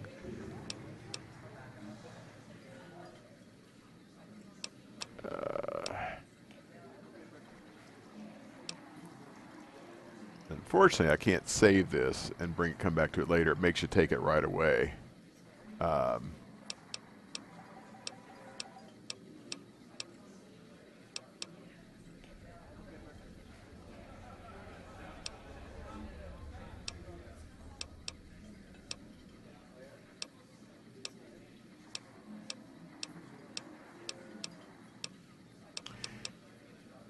Uh, 5.25 5.95
unfortunately, 10.51 11.11
I 11.11 11.17
can't 11.17 11.49
save 11.49 11.91
this 11.91 12.31
and 12.39 12.55
bring 12.55 12.75
come 12.75 12.95
back 12.95 13.13
to 13.13 13.23
it 13.23 13.31
later. 13.31 13.53
It 13.53 13.61
makes 13.61 13.81
you 13.81 13.89
take 13.89 14.13
it 14.13 14.21
right 14.21 14.45
away. 14.45 14.93
Um, 15.81 16.33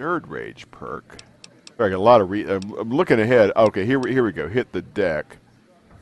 Nerd 0.03 0.29
Rage 0.29 0.69
perk. 0.73 1.19
I 1.79 1.88
got 1.88 1.93
a 1.93 1.99
lot 1.99 2.21
of. 2.21 2.29
Re- 2.31 2.49
I'm, 2.49 2.73
I'm 2.73 2.91
looking 2.91 3.21
ahead. 3.21 3.53
Okay, 3.57 3.87
here 3.87 4.01
we 4.01 4.12
here 4.12 4.25
we 4.25 4.33
go. 4.33 4.49
Hit 4.49 4.73
the 4.73 4.83
deck. 4.83 5.38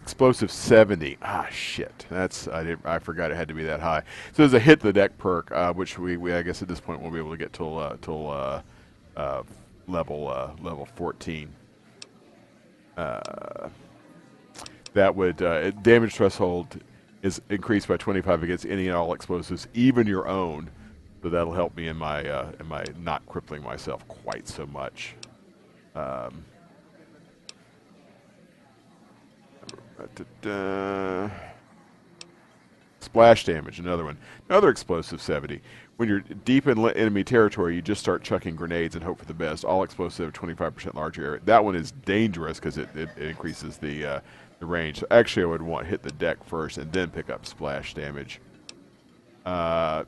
Explosive 0.03 0.51
70. 0.51 1.19
Ah, 1.23 1.47
shit. 1.51 2.07
That's 2.09 2.49
I 2.49 2.65
did 2.65 2.79
I 2.85 2.99
forgot 2.99 3.31
it 3.31 3.37
had 3.37 3.49
to 3.49 3.55
be 3.55 3.63
that 3.65 3.81
high. 3.81 4.01
So 4.33 4.43
there's 4.43 4.55
a 4.55 4.59
hit 4.59 4.81
the 4.81 4.93
deck 4.93 5.19
perk, 5.19 5.53
uh, 5.53 5.75
which 5.75 5.99
we, 5.99 6.17
we 6.17 6.33
I 6.33 6.43
guess 6.43 6.63
at 6.63 6.69
this 6.69 6.81
point 6.81 7.03
we'll 7.03 7.11
be 7.11 7.19
able 7.19 7.31
to 7.31 7.37
get 7.37 7.53
till 7.53 7.79
uh, 7.79 7.97
till 8.01 8.31
uh, 8.31 8.63
uh, 9.17 9.43
level 9.87 10.29
uh, 10.29 10.53
level 10.63 10.87
14. 10.97 11.55
Uh, 12.97 13.69
that 14.95 15.15
would 15.15 15.43
uh, 15.43 15.71
damage 15.71 16.15
threshold 16.15 16.81
is 17.23 17.41
increased 17.51 17.87
by 17.87 17.99
25 17.99 18.43
against 18.43 18.65
any 18.65 18.89
and 18.89 18.97
all 18.97 19.13
explosives, 19.13 19.69
even 19.75 20.07
your 20.07 20.27
own. 20.27 20.71
So 21.23 21.29
that'll 21.29 21.53
help 21.53 21.77
me 21.77 21.89
in 21.89 21.97
my 21.97 22.27
uh, 22.27 22.53
in 22.59 22.67
my 22.67 22.85
not 22.99 23.25
crippling 23.27 23.63
myself 23.63 24.07
quite 24.09 24.49
so 24.49 24.67
much. 24.67 25.15
Um. 25.95 26.45
Splash 33.01 33.45
damage, 33.45 33.79
another 33.79 34.05
one. 34.05 34.17
Another 34.49 34.69
explosive 34.69 35.21
70. 35.21 35.61
When 35.97 36.09
you're 36.09 36.21
deep 36.21 36.67
in 36.67 36.79
enemy 36.91 37.25
territory, 37.25 37.75
you 37.75 37.83
just 37.83 38.01
start 38.01 38.23
chucking 38.23 38.57
grenades 38.57 38.95
and 38.95 39.03
hope 39.05 39.19
for 39.19 39.25
the 39.25 39.35
best. 39.35 39.65
All 39.65 39.83
explosive, 39.83 40.33
25% 40.33 40.95
larger 40.95 41.25
area. 41.25 41.41
That 41.45 41.65
one 41.65 41.75
is 41.75 41.93
dangerous 42.05 42.59
because 42.59 42.79
it, 42.79 42.89
it, 42.95 43.09
it 43.17 43.29
increases 43.31 43.79
the 43.79 44.07
uh, 44.07 44.21
the 44.61 44.67
range. 44.67 45.01
So 45.01 45.07
actually, 45.11 45.43
I 45.45 45.47
would 45.47 45.63
want 45.63 45.87
hit 45.87 46.03
the 46.03 46.13
deck 46.13 46.45
first 46.45 46.79
and 46.79 46.93
then 46.93 47.11
pick 47.11 47.31
up 47.31 47.47
splash 47.47 47.95
damage. 47.95 48.41
Uh, 49.45 50.05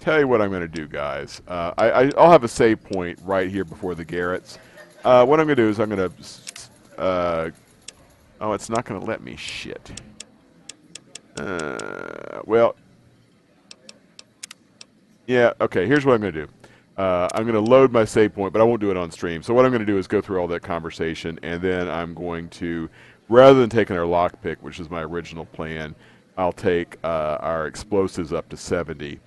tell 0.00 0.18
you 0.18 0.26
what 0.26 0.40
I'm 0.40 0.50
going 0.50 0.62
to 0.62 0.68
do, 0.68 0.88
guys. 0.88 1.42
Uh, 1.46 1.72
I, 1.78 1.90
I, 1.90 2.10
I'll 2.16 2.30
have 2.30 2.44
a 2.44 2.48
save 2.48 2.82
point 2.82 3.18
right 3.22 3.50
here 3.50 3.64
before 3.64 3.94
the 3.94 4.04
Garrets. 4.04 4.58
Uh, 5.04 5.24
what 5.24 5.38
I'm 5.38 5.46
going 5.46 5.56
to 5.56 5.62
do 5.62 5.68
is 5.68 5.78
I'm 5.78 5.90
going 5.90 6.10
to. 6.10 7.00
Uh, 7.00 7.50
oh, 8.40 8.52
it's 8.52 8.68
not 8.68 8.84
going 8.84 9.00
to 9.00 9.06
let 9.06 9.22
me. 9.22 9.36
Shit. 9.36 10.00
Uh, 11.36 12.40
well. 12.44 12.76
Yeah. 15.26 15.52
Okay. 15.60 15.86
Here's 15.86 16.04
what 16.04 16.14
I'm 16.14 16.20
going 16.20 16.32
to 16.34 16.46
do. 16.46 16.52
Uh, 16.96 17.28
I'm 17.32 17.44
going 17.44 17.54
to 17.54 17.70
load 17.70 17.92
my 17.92 18.04
save 18.04 18.34
point, 18.34 18.52
but 18.52 18.60
I 18.60 18.64
won't 18.64 18.80
do 18.80 18.90
it 18.90 18.96
on 18.96 19.10
stream. 19.10 19.42
So 19.42 19.54
what 19.54 19.64
I'm 19.64 19.70
going 19.70 19.80
to 19.80 19.86
do 19.86 19.96
is 19.96 20.06
go 20.06 20.20
through 20.20 20.38
all 20.38 20.48
that 20.48 20.60
conversation, 20.60 21.38
and 21.42 21.62
then 21.62 21.88
I'm 21.88 22.12
going 22.12 22.50
to, 22.50 22.90
rather 23.30 23.58
than 23.58 23.70
taking 23.70 23.96
our 23.96 24.04
lockpick, 24.04 24.58
which 24.60 24.80
is 24.80 24.90
my 24.90 25.02
original 25.02 25.46
plan, 25.46 25.94
I'll 26.36 26.52
take 26.52 26.98
uh, 27.02 27.38
our 27.40 27.66
explosives 27.66 28.34
up 28.34 28.50
to 28.50 28.56
70. 28.58 29.18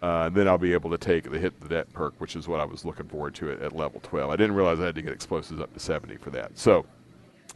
Uh, 0.00 0.28
then 0.28 0.46
I'll 0.46 0.58
be 0.58 0.72
able 0.72 0.90
to 0.90 0.98
take 0.98 1.30
the 1.30 1.38
hit 1.38 1.60
the 1.60 1.68
deck 1.68 1.92
perk, 1.92 2.14
which 2.18 2.36
is 2.36 2.46
what 2.46 2.60
I 2.60 2.64
was 2.64 2.84
looking 2.84 3.08
forward 3.08 3.34
to 3.36 3.50
at, 3.50 3.60
at 3.60 3.72
level 3.74 4.00
12. 4.00 4.30
I 4.30 4.36
didn't 4.36 4.54
realize 4.54 4.78
I 4.78 4.86
had 4.86 4.94
to 4.94 5.02
get 5.02 5.12
explosives 5.12 5.60
up 5.60 5.72
to 5.74 5.80
70 5.80 6.16
for 6.18 6.30
that. 6.30 6.56
So, 6.56 6.86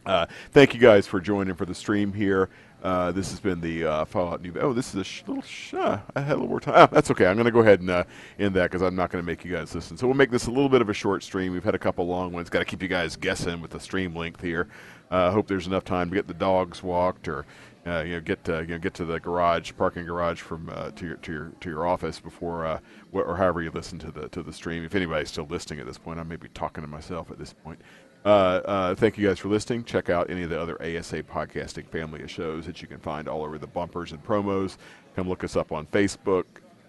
uh, 0.05 0.25
thank 0.51 0.73
you 0.73 0.79
guys 0.79 1.07
for 1.07 1.21
joining 1.21 1.55
for 1.55 1.65
the 1.65 1.75
stream 1.75 2.11
here. 2.11 2.49
Uh, 2.83 3.13
this 3.13 3.29
has 3.29 3.39
been 3.39 3.61
the 3.61 3.85
uh, 3.85 4.05
Fallout 4.05 4.41
New. 4.41 4.53
Oh, 4.59 4.73
this 4.73 4.89
is 4.89 4.95
a 4.95 5.03
sh- 5.05 5.23
little. 5.25 5.41
Sh- 5.41 5.73
uh, 5.73 5.99
I 6.17 6.19
had 6.19 6.33
a 6.33 6.35
little 6.35 6.49
more 6.49 6.59
time. 6.59 6.73
Ah, 6.75 6.85
that's 6.87 7.09
okay. 7.11 7.25
I'm 7.27 7.35
going 7.35 7.45
to 7.45 7.51
go 7.51 7.61
ahead 7.61 7.79
and 7.79 7.89
uh, 7.89 8.03
end 8.37 8.55
that 8.55 8.69
because 8.69 8.81
I'm 8.81 8.95
not 8.95 9.09
going 9.09 9.23
to 9.23 9.25
make 9.25 9.45
you 9.45 9.53
guys 9.53 9.73
listen. 9.73 9.95
So 9.95 10.05
we'll 10.05 10.17
make 10.17 10.31
this 10.31 10.47
a 10.47 10.51
little 10.51 10.67
bit 10.67 10.81
of 10.81 10.89
a 10.89 10.93
short 10.93 11.23
stream. 11.23 11.53
We've 11.53 11.63
had 11.63 11.75
a 11.75 11.79
couple 11.79 12.05
long 12.05 12.33
ones. 12.33 12.49
Got 12.49 12.59
to 12.59 12.65
keep 12.65 12.81
you 12.81 12.89
guys 12.89 13.15
guessing 13.15 13.61
with 13.61 13.71
the 13.71 13.79
stream 13.79 14.13
length 14.13 14.41
here. 14.41 14.67
I 15.09 15.27
uh, 15.27 15.31
hope 15.31 15.47
there's 15.47 15.67
enough 15.67 15.85
time 15.85 16.09
to 16.09 16.15
get 16.15 16.27
the 16.27 16.33
dogs 16.33 16.83
walked 16.83 17.29
or 17.29 17.45
uh, 17.85 18.03
you 18.05 18.13
know 18.13 18.21
get 18.21 18.43
to, 18.45 18.61
you 18.61 18.67
know 18.67 18.77
get 18.79 18.93
to 18.95 19.05
the 19.05 19.19
garage 19.19 19.71
parking 19.77 20.05
garage 20.05 20.41
from 20.41 20.69
uh, 20.73 20.91
to 20.91 21.05
your 21.05 21.15
to 21.17 21.31
your 21.31 21.51
to 21.59 21.69
your 21.69 21.85
office 21.85 22.19
before 22.19 22.65
uh, 22.65 22.79
wh- 23.11 23.17
or 23.27 23.35
however 23.35 23.61
you 23.61 23.71
listen 23.71 23.99
to 23.99 24.11
the 24.11 24.29
to 24.29 24.41
the 24.41 24.53
stream. 24.53 24.83
If 24.83 24.95
anybody's 24.95 25.29
still 25.29 25.47
listening 25.49 25.79
at 25.79 25.85
this 25.85 25.97
point, 25.97 26.19
I 26.19 26.23
may 26.23 26.37
be 26.37 26.49
talking 26.49 26.83
to 26.83 26.87
myself 26.87 27.31
at 27.31 27.37
this 27.37 27.53
point. 27.53 27.79
Uh, 28.25 28.61
uh, 28.65 28.95
thank 28.95 29.17
you 29.17 29.27
guys 29.27 29.39
for 29.39 29.49
listening. 29.49 29.83
Check 29.83 30.09
out 30.09 30.29
any 30.29 30.43
of 30.43 30.49
the 30.49 30.59
other 30.59 30.81
ASA 30.81 31.23
podcasting 31.23 31.89
family 31.89 32.23
of 32.23 32.31
shows 32.31 32.65
that 32.65 32.81
you 32.81 32.87
can 32.87 32.99
find 32.99 33.27
all 33.27 33.43
over 33.43 33.57
the 33.57 33.67
bumpers 33.67 34.13
and 34.13 34.23
promos. 34.23 34.77
Come 35.15 35.27
look 35.27 35.43
us 35.43 35.57
up 35.57 35.73
on 35.73 35.85
Facebook, 35.87 36.45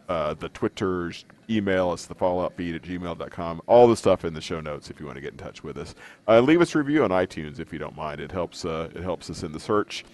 uh, 0.09 0.35
the 0.35 0.49
Twitters, 0.51 1.25
email 1.51 1.91
us, 1.91 2.07
the 2.07 2.15
fallout 2.15 2.57
feed 2.57 2.77
at 2.77 2.83
gmail.com. 2.83 3.63
All 3.67 3.89
the 3.89 3.97
stuff 3.97 4.25
in 4.25 4.33
the 4.33 4.41
show 4.41 4.61
notes 4.61 4.91
if 4.91 5.01
you 5.01 5.07
want 5.07 5.17
to 5.17 5.21
get 5.23 5.33
in 5.33 5.39
touch 5.39 5.65
with 5.65 5.77
us. 5.77 5.97
Uh, 6.29 6.41
leave 6.41 6.61
us 6.61 6.73
a 6.77 6.79
review 6.79 7.03
on 7.03 7.11
iTunes 7.11 7.59
if 7.59 7.73
you 7.73 7.81
don't 7.81 7.97
mind. 7.97 8.21
It 8.21 8.31
helps, 8.31 8.65
uh, 8.65 8.91
it 8.95 9.03
helps 9.03 9.29
us 9.29 9.43
in 9.43 9.51
the 9.51 9.61
search. 9.61 10.05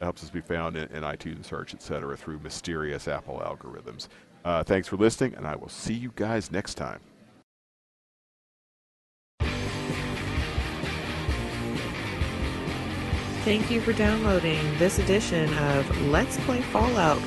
Helps 0.00 0.22
us 0.22 0.30
be 0.30 0.40
found 0.40 0.76
in, 0.76 0.88
in 0.88 1.02
iTunes 1.02 1.46
search, 1.46 1.74
etc., 1.74 2.16
through 2.16 2.38
mysterious 2.40 3.08
Apple 3.08 3.42
algorithms. 3.44 4.08
Uh, 4.44 4.62
thanks 4.62 4.86
for 4.86 4.96
listening, 4.96 5.34
and 5.34 5.46
I 5.46 5.56
will 5.56 5.68
see 5.68 5.94
you 5.94 6.12
guys 6.14 6.52
next 6.52 6.74
time. 6.74 7.00
Thank 13.46 13.70
you 13.70 13.80
for 13.80 13.92
downloading 13.92 14.60
this 14.76 14.98
edition 14.98 15.52
of 15.58 16.02
Let's 16.08 16.36
Play 16.38 16.60
Fallout, 16.62 17.22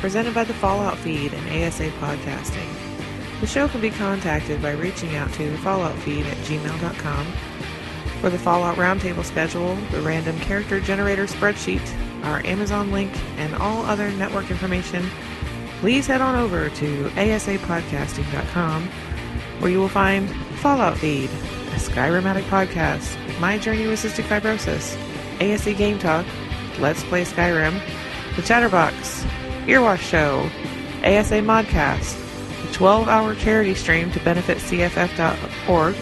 presented 0.00 0.34
by 0.34 0.44
the 0.44 0.54
Fallout 0.54 0.98
Feed 0.98 1.32
and 1.32 1.64
ASA 1.64 1.88
Podcasting. 2.00 2.68
The 3.40 3.46
show 3.46 3.68
can 3.68 3.80
be 3.80 3.90
contacted 3.90 4.60
by 4.60 4.72
reaching 4.72 5.14
out 5.14 5.32
to 5.34 5.48
the 5.48 5.58
Fallout 5.58 5.96
Feed 6.00 6.26
at 6.26 6.36
gmail.com. 6.38 7.26
For 8.20 8.30
the 8.30 8.38
Fallout 8.38 8.76
Roundtable 8.76 9.24
schedule, 9.24 9.74
the 9.92 10.00
random 10.00 10.38
character 10.40 10.80
generator 10.80 11.26
spreadsheet, 11.26 11.86
our 12.24 12.44
Amazon 12.46 12.90
link, 12.90 13.12
and 13.36 13.54
all 13.56 13.84
other 13.84 14.10
network 14.12 14.50
information, 14.50 15.08
please 15.80 16.06
head 16.06 16.20
on 16.20 16.34
over 16.34 16.70
to 16.70 17.08
asapodcasting.com, 17.10 18.88
where 19.60 19.70
you 19.70 19.78
will 19.78 19.88
find 19.88 20.28
Fallout 20.56 20.98
Feed, 20.98 21.28
a 21.28 21.78
Skyrim 21.78 22.24
Addict 22.24 22.48
podcast, 22.48 23.16
My 23.38 23.58
Journey 23.58 23.86
with 23.86 24.02
Cystic 24.02 24.24
Fibrosis, 24.24 24.96
ASA 25.40 25.74
Game 25.74 25.98
Talk, 25.98 26.24
Let's 26.78 27.04
Play 27.04 27.24
Skyrim, 27.24 27.78
The 28.34 28.42
Chatterbox, 28.42 29.24
Earwash 29.66 29.98
Show, 29.98 30.50
ASA 31.04 31.40
Modcast, 31.42 32.22
the 32.66 32.72
12 32.72 33.08
hour 33.08 33.34
charity 33.34 33.74
stream 33.74 34.10
to 34.12 34.20
benefit 34.20 34.58
CFF.org, 34.58 35.94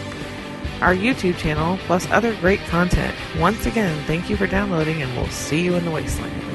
our 0.81 0.95
YouTube 0.95 1.37
channel, 1.37 1.77
plus 1.85 2.09
other 2.11 2.35
great 2.37 2.59
content. 2.61 3.15
Once 3.39 3.65
again, 3.65 4.01
thank 4.05 4.29
you 4.29 4.37
for 4.37 4.47
downloading, 4.47 5.01
and 5.01 5.15
we'll 5.15 5.27
see 5.27 5.61
you 5.61 5.75
in 5.75 5.85
the 5.85 5.91
wasteland. 5.91 6.54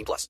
18 0.00 0.04
plus. 0.04 0.28